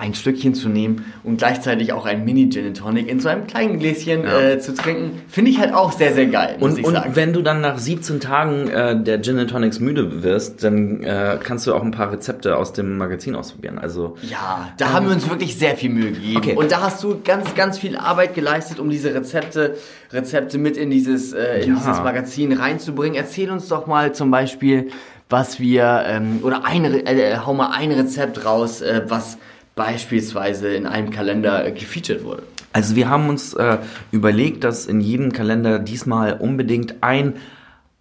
ein 0.00 0.14
Stückchen 0.14 0.54
zu 0.54 0.68
nehmen 0.68 1.04
und 1.24 1.36
gleichzeitig 1.36 1.92
auch 1.92 2.06
ein 2.06 2.24
Mini 2.24 2.48
Gin 2.48 2.72
Tonic 2.72 3.08
in 3.08 3.20
so 3.20 3.28
einem 3.28 3.46
kleinen 3.46 3.78
Gläschen 3.78 4.24
ja. 4.24 4.40
äh, 4.40 4.58
zu 4.58 4.74
trinken, 4.74 5.20
finde 5.28 5.50
ich 5.50 5.60
halt 5.60 5.74
auch 5.74 5.92
sehr, 5.92 6.14
sehr 6.14 6.26
geil. 6.26 6.56
und, 6.58 6.82
und 6.82 6.98
wenn 7.14 7.32
du 7.32 7.42
dann 7.42 7.60
nach 7.60 7.78
17 7.78 8.18
Tagen 8.18 8.68
äh, 8.68 9.00
der 9.00 9.20
Gin 9.20 9.46
Tonics 9.46 9.78
müde 9.78 10.22
wirst, 10.22 10.64
dann 10.64 11.02
äh, 11.02 11.38
kannst 11.42 11.66
du 11.66 11.74
auch 11.74 11.82
ein 11.82 11.90
paar 11.90 12.10
Rezepte 12.12 12.56
aus 12.56 12.72
dem 12.72 12.96
Magazin 12.96 13.36
ausprobieren. 13.36 13.78
Also 13.78 14.16
ja, 14.22 14.72
da 14.78 14.86
ähm, 14.86 14.92
haben 14.92 15.06
wir 15.06 15.14
uns 15.14 15.28
wirklich 15.28 15.58
sehr 15.58 15.76
viel 15.76 15.90
Mühe 15.90 16.12
gegeben. 16.12 16.38
Okay. 16.38 16.56
Und 16.56 16.72
da 16.72 16.80
hast 16.80 17.02
du 17.04 17.20
ganz, 17.22 17.54
ganz 17.54 17.78
viel 17.78 17.96
Arbeit 17.96 18.34
geleistet, 18.34 18.80
um 18.80 18.88
diese 18.88 19.14
Rezepte, 19.14 19.76
Rezepte 20.12 20.56
mit 20.56 20.78
in 20.78 20.90
dieses, 20.90 21.32
äh, 21.32 21.60
in 21.60 21.74
ja. 21.74 21.74
dieses 21.76 21.98
Magazin 21.98 22.52
reinzubringen. 22.52 23.16
Erzähl 23.16 23.50
uns 23.50 23.68
doch 23.68 23.86
mal 23.86 24.14
zum 24.14 24.30
Beispiel, 24.30 24.90
was 25.28 25.60
wir 25.60 26.04
ähm, 26.06 26.40
oder 26.42 26.64
ein, 26.64 26.84
äh, 26.84 27.36
hau 27.44 27.54
mal 27.54 27.70
ein 27.72 27.92
Rezept 27.92 28.44
raus, 28.44 28.80
äh, 28.80 29.02
was 29.06 29.38
beispielsweise 29.74 30.74
in 30.74 30.86
einem 30.86 31.10
Kalender 31.10 31.66
äh, 31.66 31.72
gefeatured 31.72 32.24
wurde? 32.24 32.42
Also 32.72 32.94
wir 32.96 33.08
haben 33.08 33.28
uns 33.28 33.54
äh, 33.54 33.78
überlegt, 34.12 34.64
dass 34.64 34.86
in 34.86 35.00
jedem 35.00 35.32
Kalender 35.32 35.78
diesmal 35.78 36.34
unbedingt 36.34 37.02
ein 37.02 37.34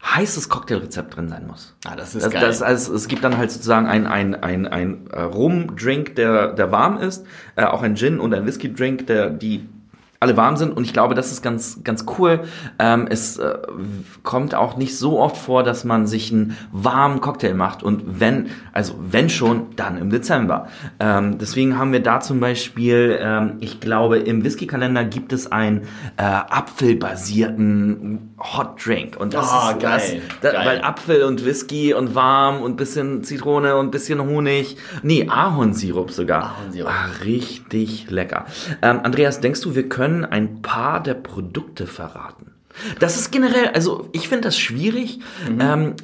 heißes 0.04 0.48
Cocktailrezept 0.48 1.16
drin 1.16 1.28
sein 1.28 1.46
muss. 1.48 1.76
Ah, 1.86 1.96
das 1.96 2.16
ist 2.16 2.26
das, 2.26 2.34
geil. 2.34 2.42
Das, 2.42 2.62
also 2.62 2.94
es 2.94 3.08
gibt 3.08 3.24
dann 3.24 3.38
halt 3.38 3.52
sozusagen 3.52 3.88
ein, 3.88 4.08
ein, 4.08 4.36
ein, 4.36 4.68
ein 4.68 5.08
äh, 5.12 5.22
Rum-Drink, 5.22 6.16
der, 6.16 6.54
der 6.54 6.72
warm 6.72 6.98
ist, 6.98 7.26
äh, 7.56 7.66
auch 7.66 7.82
ein 7.82 7.96
Gin 7.96 8.20
und 8.20 8.34
ein 8.34 8.46
Whisky-Drink, 8.46 9.08
der 9.08 9.30
die 9.30 9.68
alle 10.22 10.36
warm 10.36 10.58
sind 10.58 10.76
und 10.76 10.84
ich 10.84 10.92
glaube, 10.92 11.16
das 11.16 11.32
ist 11.32 11.42
ganz, 11.42 11.80
ganz 11.86 12.04
cool. 12.18 12.42
Ähm, 12.78 13.08
es 13.10 13.38
äh, 13.38 13.58
kommt 14.24 14.54
auch 14.54 14.76
nicht 14.76 14.98
so 14.98 15.18
oft 15.18 15.38
vor, 15.38 15.64
dass 15.64 15.86
man 15.86 16.08
sich 16.08 16.34
einen 16.34 16.58
warmen 16.74 17.22
Cocktail 17.22 17.54
macht 17.54 17.84
und 17.84 18.20
wenn, 18.20 18.48
also 18.74 18.96
wenn 19.00 19.30
schon, 19.30 19.68
dann 19.78 19.98
im 19.98 20.10
Dezember. 20.10 20.68
Ähm, 21.00 21.38
deswegen 21.38 21.78
haben 21.78 21.94
wir 21.94 22.02
da 22.02 22.20
zum 22.20 22.42
Beispiel, 22.42 23.18
ähm, 23.22 23.58
ich 23.62 23.80
glaube, 23.80 24.20
im 24.20 24.44
Whisky-Kalender 24.44 25.06
gibt 25.06 25.32
es 25.32 25.54
einen 25.54 25.84
äh, 26.18 26.24
apfelbasierten 26.24 28.34
Hot 28.40 28.86
Drink 28.86 29.16
und 29.18 29.34
das 29.34 29.50
oh, 29.50 29.72
ist 29.72 29.80
geil, 29.80 30.22
das, 30.42 30.52
geil. 30.52 30.66
weil 30.66 30.82
Apfel 30.82 31.24
und 31.24 31.46
Whisky 31.46 31.94
und 31.94 32.14
warm 32.14 32.62
und 32.62 32.76
bisschen 32.76 33.24
Zitrone 33.24 33.78
und 33.78 33.92
bisschen 33.92 34.20
Honig, 34.20 34.76
nee, 35.02 35.30
Ahornsirup 35.30 36.12
sogar. 36.12 36.58
Ahornsirup. 36.58 36.92
Ah, 36.92 37.06
richtig 37.24 38.10
lecker. 38.10 38.44
Ähm, 38.82 39.00
Andreas, 39.04 39.40
denkst 39.40 39.62
du, 39.62 39.76
wir 39.76 39.88
können 39.88 40.09
ein 40.26 40.62
paar 40.62 41.02
der 41.02 41.16
Produkte 41.16 41.88
verraten? 41.88 42.52
Das 43.00 43.18
ist 43.18 43.32
generell, 43.32 43.70
also 43.70 44.10
ich 44.12 44.30
finde 44.30 44.44
das 44.44 44.58
schwierig. 44.58 45.20
Ähm, 45.60 45.96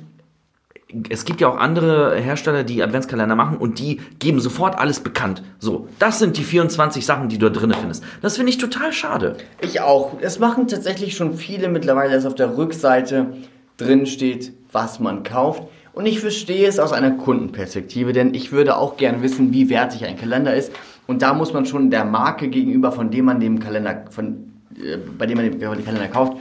es 1.10 1.26
gibt 1.26 1.42
ja 1.42 1.48
auch 1.48 1.58
andere 1.58 2.16
Hersteller, 2.16 2.64
die 2.64 2.82
Adventskalender 2.82 3.36
machen 3.36 3.58
und 3.58 3.80
die 3.80 4.00
geben 4.20 4.40
sofort 4.40 4.78
alles 4.78 5.00
bekannt. 5.00 5.44
So, 5.60 5.88
das 6.00 6.20
sind 6.20 6.38
die 6.38 6.44
24 6.44 7.06
Sachen, 7.06 7.28
die 7.28 7.38
du 7.38 7.50
da 7.50 7.60
drinnen 7.60 7.76
findest. 7.78 8.04
Das 8.22 8.38
finde 8.38 8.52
ich 8.52 8.58
total 8.58 8.94
schade. 8.94 9.38
Ich 9.62 9.82
auch. 9.82 10.18
Es 10.22 10.40
machen 10.40 10.68
tatsächlich 10.68 11.16
schon 11.16 11.36
viele 11.36 11.70
mittlerweile, 11.70 12.14
dass 12.14 12.26
auf 12.26 12.36
der 12.36 12.58
Rückseite 12.58 13.34
drin 13.78 14.06
steht, 14.06 14.54
was 14.72 15.00
man 15.00 15.24
kauft. 15.24 15.64
Und 15.94 16.06
ich 16.06 16.20
verstehe 16.20 16.68
es 16.68 16.78
aus 16.78 16.92
einer 16.92 17.12
Kundenperspektive, 17.12 18.12
denn 18.14 18.34
ich 18.34 18.52
würde 18.52 18.78
auch 18.78 18.98
gern 18.98 19.22
wissen, 19.22 19.54
wie 19.54 19.70
wertig 19.70 20.06
ein 20.06 20.18
Kalender 20.18 20.54
ist. 20.54 20.72
Und 21.08 21.22
da 21.22 21.34
muss 21.34 21.54
man 21.54 21.66
schon 21.66 21.90
der 21.90 22.06
Marke 22.06 22.48
gegenüber, 22.48 22.92
von 22.92 23.12
dem 23.12 23.26
man 23.26 23.40
dem 23.40 23.60
Kalender, 23.60 24.06
von, 24.10 24.54
äh, 24.76 24.98
bei 25.18 25.26
dem 25.26 25.38
man 25.38 25.52
den 25.52 25.60
Kalender 25.60 26.08
kauft, 26.08 26.38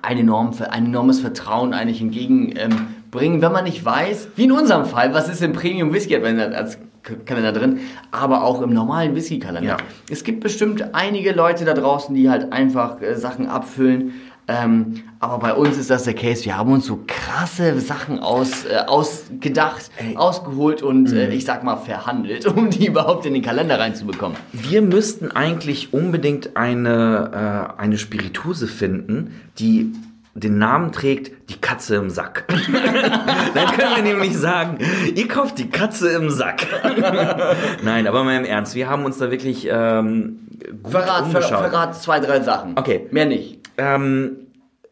ein, 0.00 0.18
enorm, 0.18 0.52
ein 0.70 0.86
enormes 0.86 1.20
Vertrauen 1.20 1.74
eigentlich 1.74 2.00
entgegenbringen, 2.00 3.36
ähm, 3.36 3.42
wenn 3.42 3.52
man 3.52 3.64
nicht 3.64 3.84
weiß, 3.84 4.28
wie 4.36 4.44
in 4.44 4.52
unserem 4.52 4.86
Fall, 4.86 5.12
was 5.12 5.28
ist 5.28 5.42
im 5.42 5.52
Premium 5.52 5.92
Whisky 5.92 6.16
als 6.16 6.78
Kalender 7.02 7.52
drin, 7.52 7.80
aber 8.12 8.44
auch 8.44 8.62
im 8.62 8.72
normalen 8.72 9.14
Whisky-Kalender. 9.16 9.70
Ja. 9.70 9.76
Es 10.08 10.22
gibt 10.22 10.40
bestimmt 10.40 10.94
einige 10.94 11.32
Leute 11.32 11.64
da 11.64 11.74
draußen, 11.74 12.14
die 12.14 12.30
halt 12.30 12.52
einfach 12.52 13.02
äh, 13.02 13.16
Sachen 13.16 13.48
abfüllen. 13.48 14.12
Ähm, 14.48 15.02
aber 15.20 15.38
bei 15.38 15.54
uns 15.54 15.78
ist 15.78 15.88
das 15.90 16.04
der 16.04 16.14
Case. 16.14 16.44
Wir 16.44 16.56
haben 16.56 16.72
uns 16.72 16.86
so 16.86 17.00
krasse 17.06 17.78
Sachen 17.80 18.18
aus, 18.18 18.64
äh, 18.64 18.76
ausgedacht, 18.86 19.90
Ey. 19.96 20.16
ausgeholt 20.16 20.82
und 20.82 21.12
äh, 21.12 21.32
ich 21.32 21.44
sag 21.44 21.62
mal 21.62 21.76
verhandelt, 21.76 22.46
um 22.56 22.68
die 22.68 22.86
überhaupt 22.86 23.24
in 23.24 23.34
den 23.34 23.42
Kalender 23.42 23.78
reinzubekommen. 23.78 24.36
Wir 24.52 24.82
müssten 24.82 25.30
eigentlich 25.30 25.94
unbedingt 25.94 26.56
eine, 26.56 27.70
äh, 27.78 27.80
eine 27.80 27.98
Spirituose 27.98 28.66
finden, 28.66 29.40
die 29.58 29.92
den 30.34 30.58
Namen 30.58 30.92
trägt, 30.92 31.50
die 31.50 31.60
Katze 31.60 31.96
im 31.96 32.10
Sack. 32.10 32.44
Dann 33.54 33.66
können 33.76 33.96
wir 33.96 34.02
nämlich 34.02 34.36
sagen, 34.36 34.78
ihr 35.14 35.28
kauft 35.28 35.58
die 35.58 35.68
Katze 35.68 36.10
im 36.10 36.30
Sack. 36.30 36.66
Nein, 37.82 38.06
aber 38.06 38.24
mal 38.24 38.36
im 38.36 38.44
Ernst, 38.44 38.74
wir 38.74 38.88
haben 38.88 39.04
uns 39.04 39.18
da 39.18 39.30
wirklich 39.30 39.68
ähm, 39.70 40.38
gut 40.82 40.92
Verrat, 40.92 41.16
ver, 41.18 41.24
umgeschaut. 41.26 41.58
verrat 41.58 42.02
zwei, 42.02 42.20
drei 42.20 42.40
Sachen. 42.40 42.78
Okay. 42.78 43.06
Mehr 43.10 43.26
nicht. 43.26 43.58
Ähm, 43.76 44.38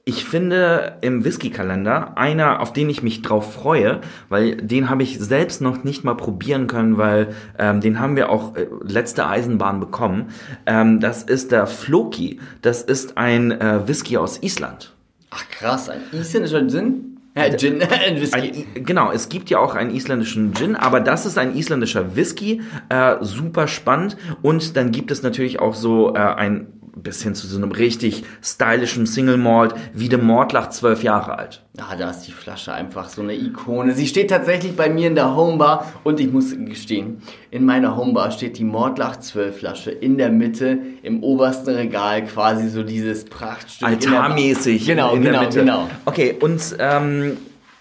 ich 0.04 0.24
finde 0.24 0.96
im 1.02 1.24
Whisky-Kalender 1.24 2.18
einer, 2.18 2.60
auf 2.60 2.72
den 2.72 2.90
ich 2.90 3.02
mich 3.02 3.22
drauf 3.22 3.54
freue, 3.54 4.00
weil 4.28 4.56
den 4.56 4.90
habe 4.90 5.02
ich 5.02 5.18
selbst 5.20 5.60
noch 5.60 5.84
nicht 5.84 6.04
mal 6.04 6.16
probieren 6.16 6.66
können, 6.66 6.98
weil 6.98 7.34
ähm, 7.58 7.80
den 7.80 8.00
haben 8.00 8.16
wir 8.16 8.30
auch 8.30 8.56
äh, 8.56 8.66
letzte 8.82 9.26
Eisenbahn 9.26 9.78
bekommen. 9.78 10.30
Ähm, 10.66 11.00
das 11.00 11.22
ist 11.22 11.52
der 11.52 11.66
Floki. 11.66 12.40
Das 12.60 12.82
ist 12.82 13.18
ein 13.18 13.52
äh, 13.52 13.86
Whisky 13.86 14.16
aus 14.16 14.42
Island. 14.42 14.94
Ach 15.30 15.48
krass, 15.48 15.88
ein 15.88 16.00
isländischer 16.12 16.66
Gin? 16.68 17.18
Äh, 17.34 17.56
Gin, 17.56 17.80
ein 18.06 18.20
Whisky. 18.20 18.66
Ein, 18.74 18.84
genau, 18.84 19.12
es 19.12 19.28
gibt 19.28 19.50
ja 19.50 19.58
auch 19.58 19.74
einen 19.74 19.94
isländischen 19.94 20.52
Gin, 20.54 20.76
aber 20.76 21.00
das 21.00 21.26
ist 21.26 21.38
ein 21.38 21.54
isländischer 21.54 22.16
Whisky, 22.16 22.62
äh, 22.88 23.16
super 23.20 23.68
spannend. 23.68 24.16
Und 24.42 24.76
dann 24.76 24.90
gibt 24.90 25.10
es 25.10 25.22
natürlich 25.22 25.60
auch 25.60 25.74
so 25.74 26.14
äh, 26.14 26.18
ein 26.18 26.79
bis 26.94 27.22
hin 27.22 27.34
zu 27.34 27.46
so 27.46 27.56
einem 27.56 27.72
richtig 27.72 28.24
stylischen 28.42 29.06
Single 29.06 29.36
Malt, 29.36 29.74
wie 29.94 30.08
der 30.08 30.18
Mordlach 30.18 30.70
zwölf 30.70 31.02
Jahre 31.02 31.38
alt. 31.38 31.62
Ah, 31.78 31.96
da 31.96 32.10
ist 32.10 32.22
die 32.22 32.32
Flasche 32.32 32.72
einfach 32.72 33.08
so 33.08 33.22
eine 33.22 33.34
Ikone. 33.34 33.94
Sie 33.94 34.06
steht 34.06 34.30
tatsächlich 34.30 34.76
bei 34.76 34.90
mir 34.90 35.06
in 35.06 35.14
der 35.14 35.34
Homebar 35.34 35.90
und 36.04 36.20
ich 36.20 36.30
muss 36.30 36.54
gestehen, 36.56 37.22
in 37.50 37.64
meiner 37.64 37.96
Homebar 37.96 38.30
steht 38.32 38.58
die 38.58 38.64
Mordlach 38.64 39.16
12 39.16 39.58
Flasche 39.58 39.90
in 39.90 40.18
der 40.18 40.30
Mitte, 40.30 40.78
im 41.02 41.22
obersten 41.22 41.70
Regal 41.74 42.24
quasi 42.24 42.68
so 42.68 42.82
dieses 42.82 43.24
Prachtstück. 43.24 43.88
Altarmäßig 43.88 44.86
Genau, 44.86 45.14
in 45.14 45.22
genau, 45.22 45.38
der 45.38 45.46
Mitte. 45.48 45.58
genau. 45.60 45.88
Okay, 46.04 46.36
und 46.40 46.76
ähm, 46.78 47.36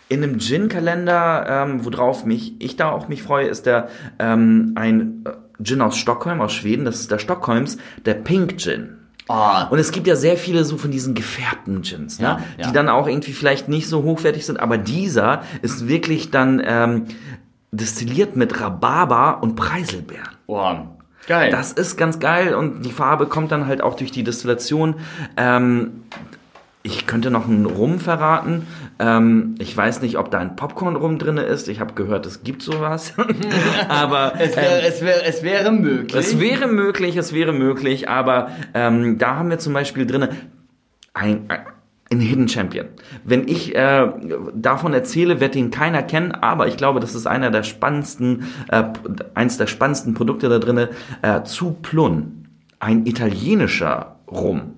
in 0.08 0.24
einem 0.24 0.40
Gin-Kalender, 0.40 1.46
ähm, 1.48 1.86
worauf 1.86 2.26
mich 2.26 2.54
ich 2.60 2.76
da 2.76 2.92
auch 2.92 3.08
mich 3.08 3.22
freue, 3.22 3.48
ist 3.48 3.66
der 3.66 3.90
ähm, 4.18 4.72
ein 4.76 5.24
äh, 5.26 5.64
Gin 5.64 5.82
aus 5.82 5.98
Stockholm, 5.98 6.42
aus 6.42 6.54
Schweden. 6.54 6.86
Das 6.86 7.02
ist 7.02 7.12
der 7.12 7.20
Stockholms, 7.20 7.78
der 8.06 8.16
Pink 8.16 8.58
Gin. 8.58 8.99
Ah, 9.30 9.68
Und 9.70 9.78
es 9.78 9.92
gibt 9.92 10.08
ja 10.08 10.16
sehr 10.16 10.38
viele 10.38 10.66
so 10.66 10.76
von 10.78 10.90
diesen 10.90 11.14
gefärbten 11.14 11.84
Gins, 11.84 12.20
ne? 12.20 12.26
Ja, 12.26 12.40
ja. 12.58 12.68
die 12.68 12.74
dann 12.74 12.90
auch 12.90 13.08
irgendwie 13.08 13.32
vielleicht 13.32 13.70
nicht 13.70 13.88
so 13.88 14.02
hochwertig 14.02 14.44
sind, 14.44 14.60
aber 14.60 14.80
dieser 14.80 15.44
ist 15.62 15.88
wirklich 15.88 16.32
dann 16.32 16.60
ähm, 16.66 17.06
destilliert 17.72 18.36
mit 18.36 18.60
Rhabarber 18.60 19.44
und 19.44 19.56
Preiselbeeren. 19.56 20.30
oh, 20.48 20.74
geil. 21.28 21.52
Das 21.52 21.72
ist 21.74 21.96
ganz 21.96 22.18
geil 22.20 22.56
und 22.56 22.82
die 22.84 22.92
Farbe 22.92 23.28
kommt 23.28 23.52
dann 23.52 23.68
halt 23.68 23.82
auch 23.82 23.96
durch 23.96 24.12
die 24.12 24.24
Destillation. 24.24 24.96
Ähm, 25.38 26.02
ich 26.82 27.08
könnte 27.08 27.30
noch 27.30 27.48
einen 27.48 27.66
Rum 27.66 28.00
verraten. 28.00 28.66
Ähm, 29.00 29.56
ich 29.60 29.76
weiß 29.76 30.02
nicht, 30.02 30.18
ob 30.18 30.32
da 30.32 30.40
ein 30.40 30.56
Popcorn-Rum 30.56 31.20
drin 31.20 31.38
ist. 31.38 31.68
Ich 31.68 31.80
habe 31.82 31.94
gehört, 31.94 32.26
es 32.26 32.44
gibt 32.44 32.62
sowas. 32.62 33.14
aber 33.90 34.34
es, 34.40 34.56
wäre, 34.56 34.82
es, 34.82 35.02
wäre, 35.02 35.24
es 35.26 35.44
wäre 35.44 35.72
möglich. 35.72 36.16
es 36.16 36.40
wäre 36.40 36.68
möglich, 36.68 37.18
es 37.18 37.34
wäre 37.34 37.52
möglich, 37.52 38.08
aber 38.08 38.52
ähm, 38.74 39.18
da 39.18 39.36
haben 39.36 39.50
wir 39.50 39.60
zum 39.60 39.74
Beispiel 39.74 40.06
drin 40.06 40.30
ein, 41.14 41.50
ein, 41.50 42.20
Hidden 42.22 42.48
Champion. 42.48 42.88
Wenn 43.24 43.48
ich 43.48 43.76
äh, 43.76 44.08
davon 44.56 44.94
erzähle, 44.94 45.40
wird 45.40 45.56
ihn 45.56 45.72
keiner 45.72 46.02
kennen, 46.02 46.32
aber 46.32 46.68
ich 46.68 46.78
glaube, 46.78 47.00
das 47.00 47.14
ist 47.14 47.28
einer 47.28 47.52
der 47.52 47.64
spannendsten, 47.64 48.46
äh, 48.70 48.84
eins 49.36 49.58
der 49.58 49.68
spannendsten 49.68 50.14
Produkte 50.14 50.50
da 50.50 50.60
drin, 50.60 50.88
äh, 51.22 51.44
zu 51.44 51.74
Plun. 51.74 52.48
Ein 52.80 53.06
italienischer 53.06 54.16
Rum, 54.28 54.76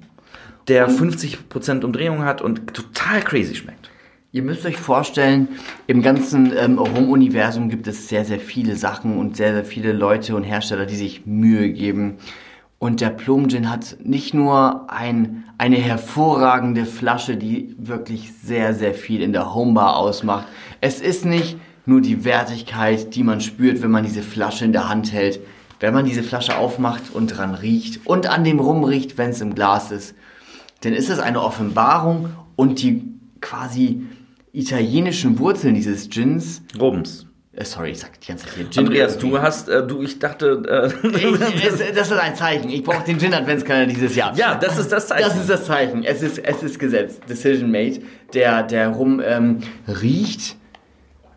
der 0.67 0.89
50% 0.89 1.83
Umdrehung 1.83 2.23
hat 2.23 2.41
und 2.41 2.73
total 2.73 3.21
crazy 3.21 3.55
schmeckt. 3.55 3.89
Ihr 4.33 4.43
müsst 4.43 4.65
euch 4.65 4.77
vorstellen, 4.77 5.49
im 5.87 6.01
ganzen 6.01 6.53
ähm, 6.55 6.79
Rum-Universum 6.79 7.67
gibt 7.67 7.87
es 7.87 8.07
sehr, 8.07 8.23
sehr 8.23 8.39
viele 8.39 8.77
Sachen 8.77 9.17
und 9.17 9.35
sehr, 9.35 9.53
sehr 9.53 9.65
viele 9.65 9.91
Leute 9.91 10.37
und 10.37 10.43
Hersteller, 10.43 10.85
die 10.85 10.95
sich 10.95 11.25
Mühe 11.25 11.69
geben. 11.69 12.17
Und 12.79 13.01
der 13.01 13.09
Plum 13.09 13.49
Gin 13.49 13.69
hat 13.69 13.97
nicht 14.01 14.33
nur 14.33 14.89
ein, 14.89 15.43
eine 15.57 15.75
hervorragende 15.75 16.85
Flasche, 16.85 17.35
die 17.35 17.75
wirklich 17.77 18.31
sehr, 18.33 18.73
sehr 18.73 18.93
viel 18.93 19.21
in 19.21 19.33
der 19.33 19.53
Homebar 19.53 19.97
ausmacht. 19.97 20.47
Es 20.79 21.01
ist 21.01 21.25
nicht 21.25 21.57
nur 21.85 21.99
die 21.99 22.23
Wertigkeit, 22.23 23.13
die 23.13 23.23
man 23.23 23.41
spürt, 23.41 23.81
wenn 23.81 23.91
man 23.91 24.05
diese 24.05 24.23
Flasche 24.23 24.63
in 24.63 24.71
der 24.71 24.87
Hand 24.87 25.11
hält. 25.11 25.41
Wenn 25.81 25.93
man 25.93 26.05
diese 26.05 26.23
Flasche 26.23 26.57
aufmacht 26.57 27.13
und 27.13 27.27
dran 27.27 27.53
riecht 27.53 28.05
und 28.05 28.27
an 28.27 28.43
dem 28.45 28.59
Rum 28.59 28.83
riecht, 28.85 29.17
wenn 29.17 29.31
es 29.31 29.41
im 29.41 29.55
Glas 29.55 29.91
ist, 29.91 30.15
dann 30.81 30.93
ist 30.93 31.09
es 31.09 31.19
eine 31.19 31.41
Offenbarung 31.41 32.29
und 32.55 32.81
die 32.81 33.03
quasi 33.39 34.03
italienischen 34.51 35.39
Wurzeln 35.39 35.75
dieses 35.75 36.09
Gins. 36.09 36.61
Rums. 36.79 37.27
Äh, 37.53 37.65
sorry, 37.65 37.91
ich 37.91 37.99
sag 37.99 38.19
die 38.19 38.27
ganze 38.27 38.45
Zeit 38.45 38.55
hier 38.55 38.69
Gin. 38.69 38.85
Andreas, 38.87 39.15
irgendwie. 39.15 39.29
du 39.29 39.41
hast, 39.41 39.67
äh, 39.69 39.85
du, 39.85 40.01
ich 40.01 40.19
dachte, 40.19 40.91
äh, 41.03 41.07
Ich, 41.17 41.65
es, 41.65 41.95
das 41.95 42.11
ist 42.11 42.17
ein 42.17 42.35
Zeichen. 42.35 42.69
Ich 42.69 42.83
brauche 42.83 43.03
den 43.03 43.19
Gin-Adventskalender 43.19 43.93
dieses 43.93 44.15
Jahr. 44.15 44.35
ja, 44.37 44.55
das 44.55 44.77
ist 44.77 44.91
das 44.91 45.07
Zeichen. 45.07 45.23
Das 45.27 45.37
ist 45.37 45.49
das 45.49 45.65
Zeichen. 45.65 46.03
Es 46.03 46.21
ist, 46.21 46.39
es 46.39 46.63
ist 46.63 46.79
gesetzt. 46.79 47.21
Decision 47.29 47.69
made. 47.71 48.01
Der, 48.33 48.63
der 48.63 48.89
Rum 48.89 49.21
ähm, 49.23 49.59
riecht 49.87 50.55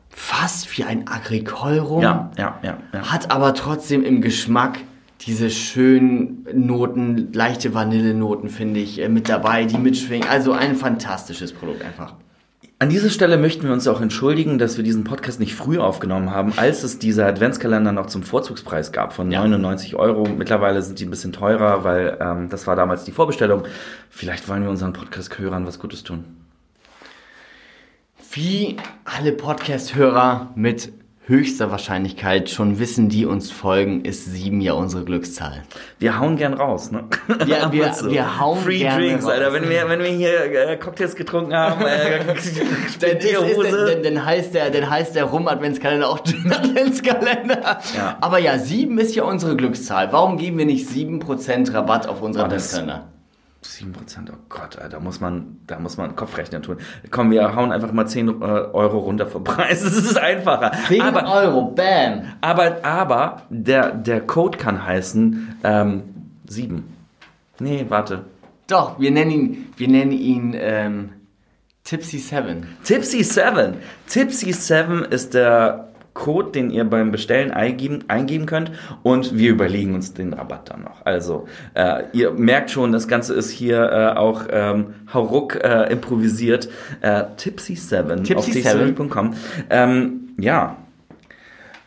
fast 0.09 0.77
wie 0.79 0.85
ein 0.85 1.09
Agricole-Rum. 1.09 2.03
ja, 2.03 2.31
ja, 2.39 2.59
ja, 2.63 2.79
ja. 2.93 3.13
Hat 3.13 3.33
aber 3.33 3.53
trotzdem 3.55 4.05
im 4.05 4.21
Geschmack 4.21 4.79
diese 5.22 5.48
schönen 5.50 6.46
Noten, 6.53 7.33
leichte 7.33 7.72
Vanillenoten, 7.74 8.48
finde 8.50 8.81
ich, 8.81 9.00
äh, 9.00 9.09
mit 9.09 9.29
dabei, 9.29 9.64
die 9.64 9.79
mitschwingen. 9.79 10.29
Also 10.29 10.53
ein 10.53 10.74
fantastisches 10.77 11.53
Produkt 11.53 11.83
einfach. 11.83 12.14
An 12.81 12.90
dieser 12.90 13.09
Stelle 13.09 13.38
möchten 13.38 13.62
wir 13.64 13.72
uns 13.72 13.87
auch 13.87 14.00
entschuldigen, 14.00 14.59
dass 14.59 14.77
wir 14.77 14.85
diesen 14.85 15.05
Podcast 15.05 15.38
nicht 15.40 15.55
früh 15.55 15.79
aufgenommen 15.79 16.33
haben, 16.33 16.53
als 16.57 16.83
es 16.83 16.98
diese 16.98 17.24
Adventskalender 17.24 17.92
noch 17.92 18.07
zum 18.07 18.24
Vorzugspreis 18.24 18.90
gab 18.92 19.12
von 19.12 19.31
Ja. 19.31 19.40
99 19.40 19.94
Euro. 19.94 20.29
Mittlerweile 20.29 20.83
sind 20.83 20.98
die 20.98 21.07
ein 21.07 21.11
bisschen 21.11 21.33
teurer, 21.33 21.85
weil 21.85 22.18
ähm, 22.20 22.48
das 22.50 22.66
war 22.66 22.74
damals 22.77 23.05
die 23.05 23.12
Vorbestellung. 23.12 23.62
Vielleicht 24.11 24.48
wollen 24.48 24.64
wir 24.64 24.70
unseren 24.70 24.92
Podcast-Hörern 24.92 25.66
was 25.66 25.79
Gutes 25.79 26.03
tun. 26.03 26.24
Wie 28.33 28.77
alle 29.05 29.33
Podcast-Hörer 29.33 30.50
mit 30.57 30.92
höchster 31.27 31.71
Wahrscheinlichkeit 31.71 32.51
schon 32.51 32.79
wissen, 32.79 33.09
die 33.09 33.25
uns 33.25 33.51
folgen, 33.51 34.05
ist 34.05 34.27
sieben 34.27 34.61
ja 34.61 34.75
unsere 34.75 35.05
Glückszahl. 35.05 35.63
Wir 35.99 36.19
hauen 36.19 36.37
gern 36.37 36.53
raus, 36.53 36.91
ne? 36.91 37.05
Ja, 37.47 37.73
wir, 37.73 37.93
so. 37.95 38.11
wir 38.11 38.39
hauen 38.39 38.59
Free 38.59 38.79
gerne 38.79 39.07
Drinks, 39.07 39.25
raus. 39.25 39.33
Alter. 39.33 39.53
Wenn 39.55 39.71
wir, 39.71 39.89
wenn 39.89 40.01
wir 40.01 40.09
hier 40.09 40.71
äh, 40.71 40.77
Cocktails 40.77 41.17
getrunken 41.17 41.55
haben, 41.55 41.83
äh, 41.83 42.25
dann, 42.27 42.37
ist, 42.37 42.59
ist, 42.59 43.73
dann, 43.73 44.03
dann, 44.03 44.25
heißt 44.25 44.55
der, 44.55 44.71
dann 44.71 44.91
heißt 44.91 45.15
der 45.15 45.25
Rum-Adventskalender 45.25 46.09
auch 46.09 46.19
Adventskalender. 46.19 47.81
Ja. 47.97 48.19
Aber 48.21 48.39
ja, 48.39 48.59
sieben 48.59 48.99
ist 48.99 49.15
ja 49.15 49.25
unsere 49.25 49.57
Glückszahl. 49.57 50.13
Warum 50.13 50.37
geben 50.37 50.59
wir 50.59 50.67
nicht 50.67 50.89
sieben 50.89 51.21
Prozent 51.21 51.73
Rabatt 51.73 52.07
auf 52.07 52.21
unseren 52.21 52.47
Adventskalender? 52.47 53.13
7%, 53.64 54.31
oh 54.31 54.37
Gott, 54.48 54.79
da 54.90 55.00
muss 55.00 55.20
man, 55.20 55.59
da 55.66 55.79
muss 55.79 55.96
man 55.96 56.14
Kopfrechnen 56.14 56.62
tun. 56.62 56.77
Komm, 57.11 57.31
wir 57.31 57.57
hauen 57.57 57.72
einfach 57.72 57.92
mal 57.92 58.07
10 58.07 58.29
äh, 58.29 58.33
Euro 58.33 58.98
runter 58.98 59.27
vom 59.27 59.42
Preis. 59.44 59.83
Das 59.94 59.96
ist 59.96 60.18
einfacher. 60.18 60.72
10 60.88 61.00
aber, 61.00 61.33
Euro, 61.33 61.62
bam. 61.70 62.35
Aber, 62.40 62.85
aber 62.85 63.42
der, 63.48 63.92
der 63.92 64.20
Code 64.20 64.59
kann 64.59 64.85
heißen 64.85 65.57
ähm, 65.64 66.03
7. 66.46 66.85
Nee, 67.59 67.87
warte. 67.88 68.24
Doch, 68.66 68.98
wir 68.98 69.11
nennen 69.11 69.31
ihn, 69.31 69.72
wir 69.77 69.88
nennen 69.88 70.12
ihn 70.12 70.55
ähm, 70.57 71.11
Tipsy 71.85 72.18
7. 72.18 72.66
Tipsy 72.85 73.22
7. 73.22 73.77
Tipsy 74.07 74.53
7 74.53 75.05
ist 75.05 75.35
der 75.35 75.88
Code, 76.14 76.53
den 76.53 76.70
ihr 76.70 76.85
beim 76.85 77.11
Bestellen 77.11 77.50
eingeben, 77.50 78.05
eingeben 78.09 78.46
könnt 78.46 78.70
und 79.03 79.37
wir 79.37 79.50
überlegen 79.50 79.94
uns 79.94 80.14
den 80.14 80.33
Rabatt 80.33 80.70
dann 80.70 80.83
noch. 80.83 81.05
Also 81.05 81.46
äh, 81.74 82.05
ihr 82.12 82.31
merkt 82.31 82.70
schon, 82.70 82.92
das 82.92 83.09
Ganze 83.09 83.35
ist 83.35 83.50
hier 83.50 83.83
äh, 83.83 84.16
auch 84.16 84.44
ähm, 84.50 84.94
hauruck 85.12 85.57
äh, 85.57 85.92
improvisiert. 85.92 86.68
Äh, 87.00 87.24
Tipsy7 87.37 88.22
Tipsy 88.22 88.35
auf 88.35 88.46
tipsy7.com. 88.48 89.35
Ähm, 89.70 90.31
ja, 90.38 90.77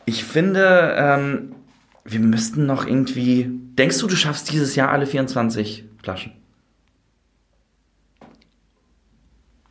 ich 0.06 0.24
finde, 0.24 0.94
ähm, 0.98 1.56
wir 2.04 2.20
müssten 2.20 2.66
noch 2.66 2.86
irgendwie... 2.86 3.50
Denkst 3.78 4.00
du, 4.00 4.08
du 4.08 4.16
schaffst 4.16 4.52
dieses 4.52 4.76
Jahr 4.76 4.92
alle 4.92 5.06
24 5.06 5.86
Flaschen? 6.02 6.34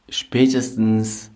Spätestens 0.08 1.30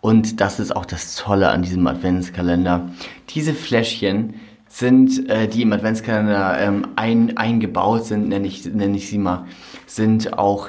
und 0.00 0.40
das 0.40 0.60
ist 0.60 0.74
auch 0.74 0.86
das 0.86 1.16
Tolle 1.16 1.50
an 1.50 1.62
diesem 1.62 1.86
Adventskalender. 1.86 2.90
Diese 3.30 3.54
Fläschchen 3.54 4.34
sind, 4.68 5.28
äh, 5.28 5.48
die 5.48 5.62
im 5.62 5.72
Adventskalender 5.72 6.58
ähm, 6.58 6.86
ein, 6.96 7.36
eingebaut 7.36 8.06
sind, 8.06 8.28
nenne 8.28 8.46
ich, 8.46 8.64
nenne 8.64 8.96
ich 8.96 9.08
sie 9.08 9.18
mal, 9.18 9.44
sind 9.86 10.38
auch 10.38 10.68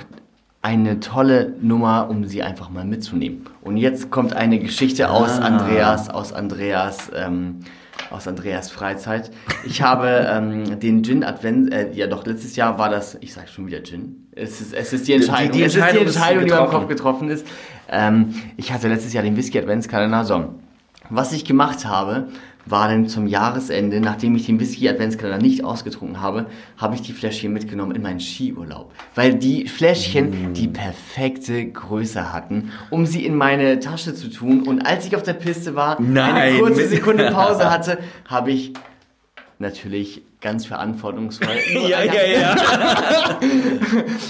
eine 0.62 1.00
tolle 1.00 1.54
Nummer, 1.62 2.10
um 2.10 2.26
sie 2.26 2.44
einfach 2.44 2.70
mal 2.70 2.86
mitzunehmen. 2.86 3.46
Und 3.62 3.78
jetzt 3.78 4.12
kommt 4.12 4.34
eine 4.34 4.60
Geschichte 4.60 5.08
ah. 5.08 5.12
aus 5.14 5.40
Andreas, 5.40 6.10
aus 6.10 6.34
Andreas, 6.34 7.12
ähm, 7.16 7.62
aus 8.10 8.28
Andreas 8.28 8.70
Freizeit. 8.70 9.32
Ich 9.66 9.82
habe 9.82 10.28
ähm, 10.30 10.80
den 10.80 11.04
Gin 11.04 11.24
Advent, 11.24 11.74
äh, 11.74 11.92
ja 11.94 12.08
doch, 12.08 12.26
letztes 12.26 12.56
Jahr 12.56 12.78
war 12.78 12.90
das, 12.90 13.18
ich 13.22 13.34
sage 13.34 13.48
schon 13.48 13.68
wieder 13.68 13.84
Gin. 13.84 14.28
Es 14.34 14.62
ist, 14.62 14.74
es 14.74 14.94
ist 14.94 15.08
die 15.08 15.14
Entscheidung, 15.14 15.52
die, 15.52 15.60
die 15.60 15.64
Entscheidung 15.64 16.04
es 16.04 16.10
ist 16.10 16.16
die 16.16 16.20
Entscheidung, 16.20 16.44
die, 16.44 16.50
die 16.50 16.56
beim 16.56 16.70
Kopf 16.70 16.88
getroffen 16.88 17.30
ist. 17.30 17.46
Ähm, 17.92 18.34
ich 18.58 18.72
hatte 18.72 18.88
letztes 18.88 19.14
Jahr 19.14 19.24
den 19.24 19.36
Whisky 19.38 19.60
Adventskalender 19.60 20.26
Song. 20.26 20.56
Was 21.10 21.34
ich 21.34 21.44
gemacht 21.44 21.86
habe, 21.86 22.28
war 22.66 22.88
dann 22.88 23.08
zum 23.08 23.28
Jahresende, 23.28 24.00
nachdem 24.00 24.36
ich 24.36 24.46
den 24.46 24.60
Whisky 24.60 24.88
Adventskalender 24.88 25.42
nicht 25.42 25.64
ausgetrunken 25.64 26.22
habe, 26.22 26.46
habe 26.78 26.96
ich 26.96 27.02
die 27.02 27.12
Fläschchen 27.12 27.52
mitgenommen 27.52 27.96
in 27.96 28.02
meinen 28.02 28.20
Skiurlaub. 28.20 28.92
Weil 29.16 29.34
die 29.34 29.68
Fläschchen 29.68 30.52
mm. 30.52 30.54
die 30.54 30.68
perfekte 30.68 31.66
Größe 31.66 32.32
hatten, 32.32 32.72
um 32.90 33.06
sie 33.06 33.26
in 33.26 33.36
meine 33.36 33.80
Tasche 33.80 34.14
zu 34.14 34.30
tun. 34.30 34.62
Und 34.62 34.86
als 34.86 35.06
ich 35.06 35.16
auf 35.16 35.24
der 35.24 35.34
Piste 35.34 35.76
war, 35.76 36.00
Nein. 36.00 36.34
eine 36.34 36.60
kurze 36.60 36.88
Sekunde 36.88 37.32
Pause 37.32 37.70
hatte, 37.72 37.98
habe 38.28 38.52
ich 38.52 38.74
natürlich 39.62 40.22
ganz 40.42 40.66
verantwortungsvoll. 40.66 41.56
ja, 41.88 42.04
ja, 42.04 42.26
ja. 42.26 42.56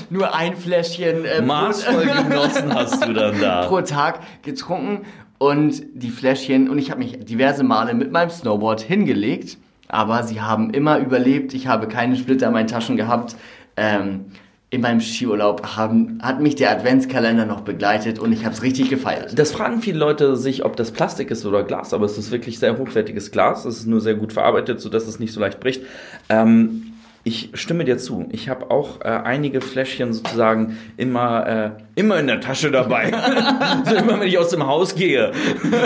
nur 0.10 0.36
ein 0.36 0.56
Fläschchen 0.56 1.26
äh, 1.26 1.42
maßvoll 1.42 2.06
genossen 2.06 2.74
hast 2.74 3.06
du 3.06 3.14
dann 3.14 3.40
da 3.40 3.66
pro 3.68 3.82
Tag 3.82 4.20
getrunken 4.44 5.06
und 5.38 5.82
die 5.96 6.10
Fläschchen 6.10 6.70
und 6.70 6.78
ich 6.78 6.92
habe 6.92 7.00
mich 7.00 7.18
diverse 7.26 7.64
Male 7.64 7.94
mit 7.94 8.12
meinem 8.12 8.30
Snowboard 8.30 8.82
hingelegt, 8.82 9.58
aber 9.88 10.24
sie 10.24 10.42
haben 10.42 10.70
immer 10.70 11.00
überlebt. 11.00 11.54
Ich 11.54 11.68
habe 11.68 11.88
keine 11.88 12.16
Splitter 12.16 12.48
in 12.48 12.54
meinen 12.54 12.68
Taschen 12.68 12.98
gehabt. 12.98 13.36
Ähm, 13.78 14.26
in 14.72 14.80
meinem 14.80 15.02
Skiurlaub 15.02 15.76
haben, 15.76 16.20
hat 16.24 16.40
mich 16.40 16.56
der 16.56 16.72
Adventskalender 16.72 17.46
noch 17.46 17.62
begleitet 17.62 18.20
und 18.20 18.32
ich 18.32 18.46
habe 18.46 18.56
es 18.56 18.64
richtig 18.64 18.90
gefeiert. 18.90 19.38
Das 19.38 19.52
fragen 19.52 19.82
viele 19.82 20.00
Leute 20.00 20.38
sich, 20.38 20.64
ob 20.64 20.78
das 20.78 20.92
Plastik 20.92 21.30
ist 21.30 21.46
oder 21.46 21.64
Glas, 21.64 21.94
aber 21.94 22.06
es 22.06 22.18
ist 22.18 22.32
wirklich 22.32 22.58
sehr 22.58 22.78
hochwertiges 22.78 23.32
Glas. 23.32 23.66
Es 23.66 23.80
ist 23.80 23.86
nur 23.86 24.00
sehr 24.00 24.16
gut 24.16 24.32
verarbeitet, 24.32 24.80
sodass 24.80 25.08
es 25.08 25.20
nicht 25.20 25.34
so 25.34 25.42
leicht 25.42 25.60
bricht. 25.60 25.84
Ähm, 26.30 26.94
ich 27.24 27.52
stimme 27.54 27.86
dir 27.86 28.00
zu. 28.00 28.28
Ich 28.32 28.50
habe 28.50 28.72
auch 28.72 29.02
äh, 29.02 29.10
einige 29.10 29.62
Fläschchen 29.62 30.12
sozusagen 30.12 30.78
immer, 30.98 31.48
äh, 31.48 31.70
immer 31.94 32.20
in 32.20 32.26
der 32.26 32.42
Tasche 32.42 32.72
dabei. 32.72 33.12
so 33.86 33.96
immer, 33.96 34.20
wenn 34.20 34.28
ich 34.28 34.40
aus 34.40 34.50
dem 34.50 34.66
Haus 34.66 34.96
gehe. 34.96 35.32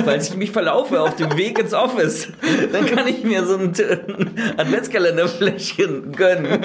Weil 0.05 0.21
ich 0.21 0.35
mich 0.37 0.51
verlaufe 0.51 1.01
auf 1.01 1.17
dem 1.17 1.35
Weg 1.37 1.59
ins 1.59 1.73
Office. 1.73 2.31
Dann 2.71 2.85
kann 2.85 3.07
ich 3.07 3.23
mir 3.25 3.45
so 3.45 3.57
ein 3.57 3.73
Adventskalenderfläschchen 4.55 6.13
gönnen. 6.13 6.61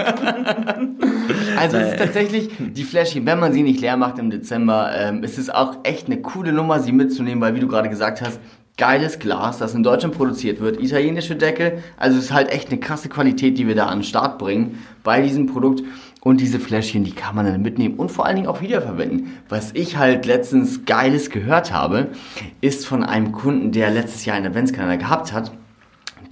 Also 1.57 1.77
es 1.77 1.93
ist 1.93 1.99
tatsächlich 1.99 2.51
die 2.59 2.85
Fläschchen, 2.85 3.27
wenn 3.27 3.41
man 3.41 3.53
sie 3.53 3.63
nicht 3.63 3.81
leer 3.81 3.97
macht 3.97 4.19
im 4.21 4.31
Dezember, 4.31 4.93
ähm, 4.95 5.25
ist 5.25 5.39
es 5.39 5.51
auch 5.51 5.79
echt 5.83 6.07
eine 6.07 6.23
coole 6.23 6.53
Nummer, 6.53 6.79
sie 6.79 6.93
mitzunehmen, 6.93 7.41
weil 7.41 7.57
wie 7.57 7.61
du 7.61 7.69
gerade 7.69 7.89
gesagt 7.89 8.21
hast, 8.21 8.39
geiles 8.81 9.19
Glas, 9.19 9.59
das 9.59 9.75
in 9.75 9.83
Deutschland 9.83 10.17
produziert 10.17 10.59
wird, 10.61 10.83
italienische 10.83 11.37
Deckel. 11.37 11.83
Also 11.99 12.17
es 12.19 12.25
ist 12.25 12.33
halt 12.33 12.49
echt 12.49 12.71
eine 12.71 12.81
krasse 12.81 13.11
Qualität, 13.11 13.59
die 13.59 13.69
wir 13.69 13.75
da 13.75 13.87
an 13.87 13.99
den 13.99 14.05
Start 14.05 14.39
bringen 14.39 14.79
bei 15.05 15.21
diesem 15.21 15.47
Produkt. 15.47 15.83
Und 16.23 16.41
diese 16.41 16.59
Fläschchen, 16.59 17.05
die 17.05 17.13
kann 17.13 17.35
man 17.35 17.47
dann 17.47 17.63
mitnehmen 17.63 17.97
und 17.97 18.11
vor 18.11 18.27
allen 18.27 18.37
Dingen 18.37 18.49
auch 18.49 18.61
wiederverwenden. 18.61 19.33
Was 19.49 19.73
ich 19.73 19.97
halt 19.97 20.27
letztens 20.27 20.85
Geiles 20.85 21.31
gehört 21.31 21.73
habe, 21.73 22.09
ist 22.61 22.87
von 22.87 23.05
einem 23.05 23.33
Kunden, 23.33 23.73
der 23.73 23.91
letztes 23.91 24.25
Jahr 24.25 24.37
einen 24.37 24.47
Adventskalender 24.47 24.97
gehabt 24.97 25.33
hat. 25.33 25.53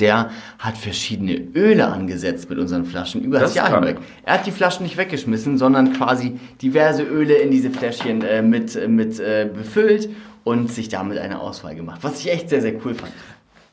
Der 0.01 0.31
hat 0.59 0.79
verschiedene 0.79 1.35
Öle 1.55 1.89
angesetzt 1.89 2.49
mit 2.49 2.59
unseren 2.59 2.85
Flaschen 2.85 3.23
über 3.23 3.41
das, 3.41 3.55
das 3.55 3.57
Jahr 3.57 3.75
hinweg. 3.75 3.99
Er 4.25 4.35
hat 4.35 4.47
die 4.47 4.53
Flaschen 4.53 4.85
nicht 4.85 4.97
weggeschmissen, 4.97 5.59
sondern 5.59 5.93
quasi 5.93 6.39
diverse 6.63 7.03
Öle 7.03 7.35
in 7.35 7.51
diese 7.51 7.71
Fläschchen 7.71 8.23
äh, 8.23 8.43
mit, 8.43 8.89
mit 8.89 9.19
äh, 9.19 9.49
befüllt 9.53 10.09
und 10.49 10.73
sich 10.73 10.89
damit 10.89 11.19
eine 11.19 11.41
Auswahl 11.41 11.75
gemacht, 11.75 12.01
was 12.03 12.21
ich 12.21 12.33
echt 12.33 12.49
sehr, 12.49 12.63
sehr 12.63 12.75
cool 12.85 12.95
fand. 12.95 13.13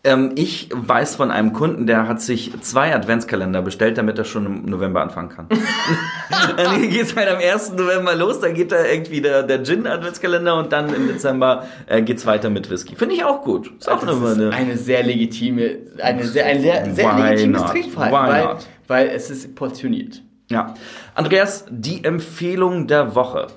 Ähm, 0.04 0.34
ich 0.36 0.70
weiß 0.72 1.16
von 1.16 1.32
einem 1.32 1.54
Kunden, 1.54 1.88
der 1.88 2.08
hat 2.08 2.22
sich 2.22 2.52
zwei 2.62 2.94
Adventskalender 2.94 3.62
bestellt, 3.62 3.98
damit 3.98 4.20
er 4.20 4.26
schon 4.26 4.46
im 4.46 4.66
November 4.66 5.02
anfangen 5.02 5.30
kann. 5.30 5.48
dann 6.58 6.82
geht 6.82 7.02
es 7.02 7.16
halt 7.16 7.30
am 7.30 7.38
1. 7.38 7.72
November 7.72 8.14
los, 8.14 8.42
dann 8.42 8.54
geht 8.54 8.74
da 8.74 8.86
irgendwie 8.86 9.22
der, 9.22 9.44
der 9.44 9.64
Gin-Adventskalender 9.64 10.58
und 10.58 10.74
dann 10.74 10.94
im 10.94 11.08
Dezember 11.08 11.66
äh, 11.88 12.02
geht 12.02 12.18
es 12.18 12.26
weiter 12.26 12.50
mit 12.50 12.70
Whisky. 12.70 12.96
Finde 12.96 13.16
ich 13.16 13.24
auch 13.24 13.42
gut. 13.42 13.72
Ist 13.80 13.90
auch 13.90 14.06
das 14.06 14.18
eine, 14.18 14.50
ist 14.50 14.54
eine 14.54 14.78
sehr 14.78 15.02
legitime, 15.02 15.78
eine 16.00 16.26
sehr, 16.26 16.46
ein 16.46 16.62
sehr, 16.62 16.94
sehr 16.94 17.16
legitimes 17.16 17.64
Trinkverhalten, 17.64 18.14
weil, 18.28 18.58
weil 18.88 19.08
es 19.08 19.32
ist 19.32 19.56
portioniert. 19.56 20.22
Ja. 20.52 20.76
Andreas, 21.16 21.66
die 21.70 22.04
Empfehlung 22.04 22.86
der 22.86 23.16
Woche 23.16 23.48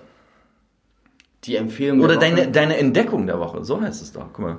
die 1.44 1.57
Empfehlung 1.57 2.01
Oder 2.01 2.16
deine, 2.16 2.48
deine 2.48 2.77
Entdeckung 2.77 3.27
der 3.27 3.38
Woche, 3.38 3.64
so 3.64 3.81
heißt 3.81 4.03
es 4.03 4.12
doch. 4.12 4.27
Guck 4.33 4.44
mal. 4.44 4.59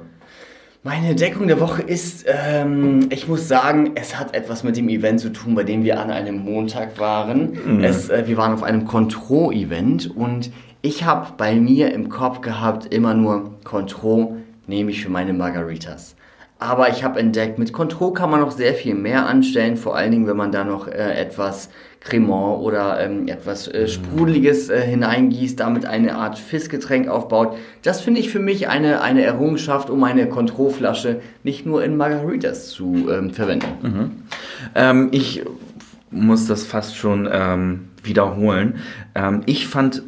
Meine 0.82 1.10
Entdeckung 1.10 1.48
der 1.48 1.60
Woche 1.60 1.82
ist, 1.82 2.26
ähm, 2.26 3.10
ich 3.12 3.28
muss 3.28 3.50
sagen, 3.50 3.92
es 3.96 4.18
hat 4.18 4.34
etwas 4.34 4.64
mit 4.64 4.78
dem 4.78 4.88
Event 4.88 5.20
zu 5.20 5.30
tun, 5.30 5.54
bei 5.54 5.66
dem 5.66 5.84
wir 5.84 6.00
an 6.00 6.10
einem 6.10 6.40
Montag 6.40 6.98
waren. 7.00 7.58
Mhm. 7.66 7.84
Es, 7.84 8.10
äh, 8.10 8.28
wir 8.28 8.38
waren 8.38 8.54
auf 8.54 8.64
einem 8.64 8.86
Contro-Event 8.86 10.16
und 10.16 10.52
ich 10.82 11.04
habe 11.04 11.34
bei 11.36 11.56
mir 11.56 11.92
im 11.92 12.08
Kopf 12.08 12.40
gehabt, 12.40 12.94
immer 12.94 13.14
nur 13.14 13.60
Contro 13.66 14.38
nehme 14.68 14.92
ich 14.92 15.04
für 15.04 15.10
meine 15.10 15.34
Margaritas. 15.34 16.16
Aber 16.60 16.90
ich 16.90 17.04
habe 17.04 17.20
entdeckt, 17.20 17.60
mit 17.60 17.74
Contro 17.74 18.12
kann 18.12 18.30
man 18.30 18.40
noch 18.40 18.52
sehr 18.52 18.74
viel 18.74 18.96
mehr 18.96 19.26
anstellen, 19.26 19.76
vor 19.76 19.98
allen 19.98 20.12
Dingen, 20.12 20.28
wenn 20.28 20.38
man 20.38 20.54
da 20.54 20.64
noch 20.64 20.88
äh, 20.88 20.92
etwas 20.92 21.70
Cremant 22.02 22.62
oder 22.62 23.00
ähm, 23.00 23.28
etwas 23.28 23.68
äh, 23.68 23.88
Sprudeliges 23.88 24.70
äh, 24.70 24.82
hineingießt, 24.82 25.60
damit 25.60 25.86
eine 25.86 26.16
Art 26.16 26.40
Fissgetränk 26.40 27.10
aufbaut. 27.10 27.58
Das 27.82 28.00
finde 28.00 28.22
ich 28.22 28.30
für 28.30 28.40
mich 28.40 28.70
eine, 28.70 29.02
eine 29.02 29.24
Errungenschaft, 29.24 29.90
um 29.90 30.04
eine 30.04 30.30
Contro-Flasche 30.30 31.20
nicht 31.44 31.66
nur 31.66 31.84
in 31.84 31.98
Margaritas 31.98 32.70
zu 32.70 33.10
ähm, 33.10 33.32
verwenden. 33.32 33.68
Mhm. 33.82 34.12
Ähm, 34.76 35.10
ich 35.12 35.44
muss 36.10 36.48
das 36.48 36.64
fast 36.64 36.96
schon 36.96 37.28
ähm, 37.32 37.90
wiederholen. 38.02 38.80
Ähm, 39.14 39.42
ich 39.46 39.68
fand 39.68 40.04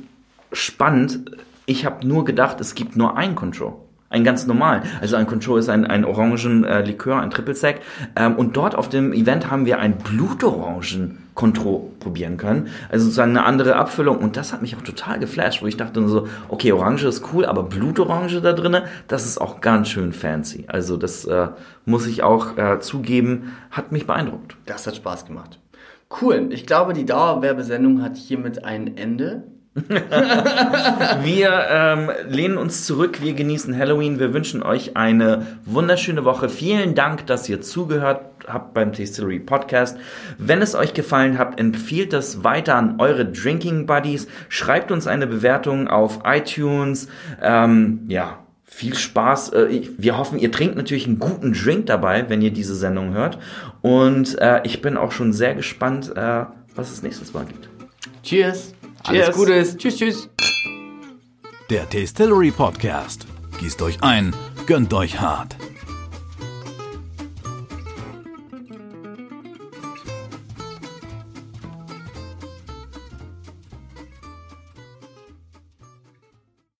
spannend, 0.53 1.25
ich 1.65 1.85
habe 1.85 2.07
nur 2.07 2.25
gedacht, 2.25 2.59
es 2.61 2.73
gibt 2.73 2.95
nur 2.95 3.17
ein 3.17 3.35
Contro. 3.35 3.87
Einen 4.11 4.25
ganz 4.25 4.45
normalen. 4.45 4.83
Also 4.99 5.15
ein 5.15 5.25
Control 5.25 5.59
ist 5.59 5.69
ein, 5.69 5.85
ein 5.85 6.05
orangen 6.05 6.65
äh, 6.65 6.81
Likör, 6.81 7.21
ein 7.21 7.31
Triple 7.31 7.55
Sec. 7.55 7.81
Ähm, 8.15 8.35
und 8.35 8.57
dort 8.57 8.75
auf 8.75 8.89
dem 8.89 9.13
Event 9.13 9.49
haben 9.49 9.65
wir 9.65 9.79
ein 9.79 9.97
Blutorangen 9.97 11.17
Contro 11.33 11.93
probieren 11.99 12.35
können. 12.35 12.67
Also 12.89 13.05
sozusagen 13.05 13.31
eine 13.31 13.45
andere 13.45 13.77
Abfüllung. 13.77 14.17
Und 14.17 14.35
das 14.35 14.51
hat 14.51 14.61
mich 14.61 14.75
auch 14.75 14.81
total 14.81 15.17
geflasht, 15.17 15.61
wo 15.61 15.67
ich 15.67 15.77
dachte 15.77 16.05
so, 16.07 16.27
okay, 16.49 16.73
Orange 16.73 17.05
ist 17.05 17.23
cool, 17.33 17.45
aber 17.45 17.63
Blutorange 17.63 18.41
da 18.41 18.53
drinne, 18.53 18.83
das 19.07 19.25
ist 19.25 19.39
auch 19.39 19.61
ganz 19.61 19.87
schön 19.87 20.11
fancy. 20.11 20.65
Also 20.67 20.97
das 20.97 21.25
äh, 21.25 21.47
muss 21.85 22.05
ich 22.05 22.21
auch 22.21 22.57
äh, 22.57 22.79
zugeben, 22.79 23.53
hat 23.71 23.91
mich 23.91 24.05
beeindruckt. 24.05 24.57
Das 24.65 24.85
hat 24.85 24.97
Spaß 24.97 25.25
gemacht. 25.25 25.59
Cool. 26.21 26.49
Ich 26.49 26.65
glaube, 26.65 26.93
die 26.93 27.05
Dauerwerbesendung 27.05 28.03
hat 28.03 28.17
hiermit 28.17 28.65
ein 28.65 28.97
Ende. 28.97 29.43
wir 31.23 31.65
ähm, 31.69 32.11
lehnen 32.27 32.57
uns 32.57 32.85
zurück, 32.85 33.21
wir 33.21 33.33
genießen 33.33 33.77
Halloween, 33.77 34.19
wir 34.19 34.33
wünschen 34.33 34.63
euch 34.63 34.97
eine 34.97 35.47
wunderschöne 35.63 36.25
Woche. 36.25 36.49
Vielen 36.49 36.93
Dank, 36.93 37.25
dass 37.27 37.47
ihr 37.47 37.61
zugehört 37.61 38.25
habt 38.47 38.73
beim 38.73 38.91
Tastillery 38.91 39.39
Podcast. 39.39 39.97
Wenn 40.37 40.61
es 40.61 40.75
euch 40.75 40.93
gefallen 40.93 41.37
hat, 41.37 41.57
empfiehlt 41.57 42.11
das 42.11 42.43
weiter 42.43 42.75
an 42.75 42.99
eure 42.99 43.25
Drinking 43.25 43.85
Buddies. 43.85 44.27
Schreibt 44.49 44.91
uns 44.91 45.07
eine 45.07 45.25
Bewertung 45.25 45.87
auf 45.87 46.19
iTunes. 46.25 47.07
Ähm, 47.41 48.01
ja, 48.09 48.39
viel 48.65 48.95
Spaß. 48.95 49.53
Äh, 49.53 49.89
wir 49.97 50.17
hoffen, 50.17 50.37
ihr 50.37 50.51
trinkt 50.51 50.75
natürlich 50.75 51.07
einen 51.07 51.19
guten 51.19 51.53
Drink 51.53 51.85
dabei, 51.85 52.29
wenn 52.29 52.41
ihr 52.41 52.51
diese 52.51 52.75
Sendung 52.75 53.13
hört. 53.13 53.37
Und 53.81 54.37
äh, 54.39 54.59
ich 54.65 54.81
bin 54.81 54.97
auch 54.97 55.13
schon 55.13 55.31
sehr 55.31 55.55
gespannt, 55.55 56.11
äh, 56.13 56.43
was 56.75 56.91
es 56.91 57.03
nächstes 57.03 57.33
Mal 57.33 57.45
gibt. 57.45 57.69
Cheers! 58.23 58.73
Alles 59.03 59.25
Cheers. 59.25 59.35
Gutes. 59.35 59.77
Tschüss, 59.77 59.97
tschüss. 59.97 60.29
Der 61.69 61.89
Tastillery 61.89 62.51
Podcast. 62.51 63.25
Gießt 63.59 63.81
euch 63.81 64.03
ein, 64.03 64.35
gönnt 64.65 64.93
euch 64.93 65.19
hart. 65.19 65.55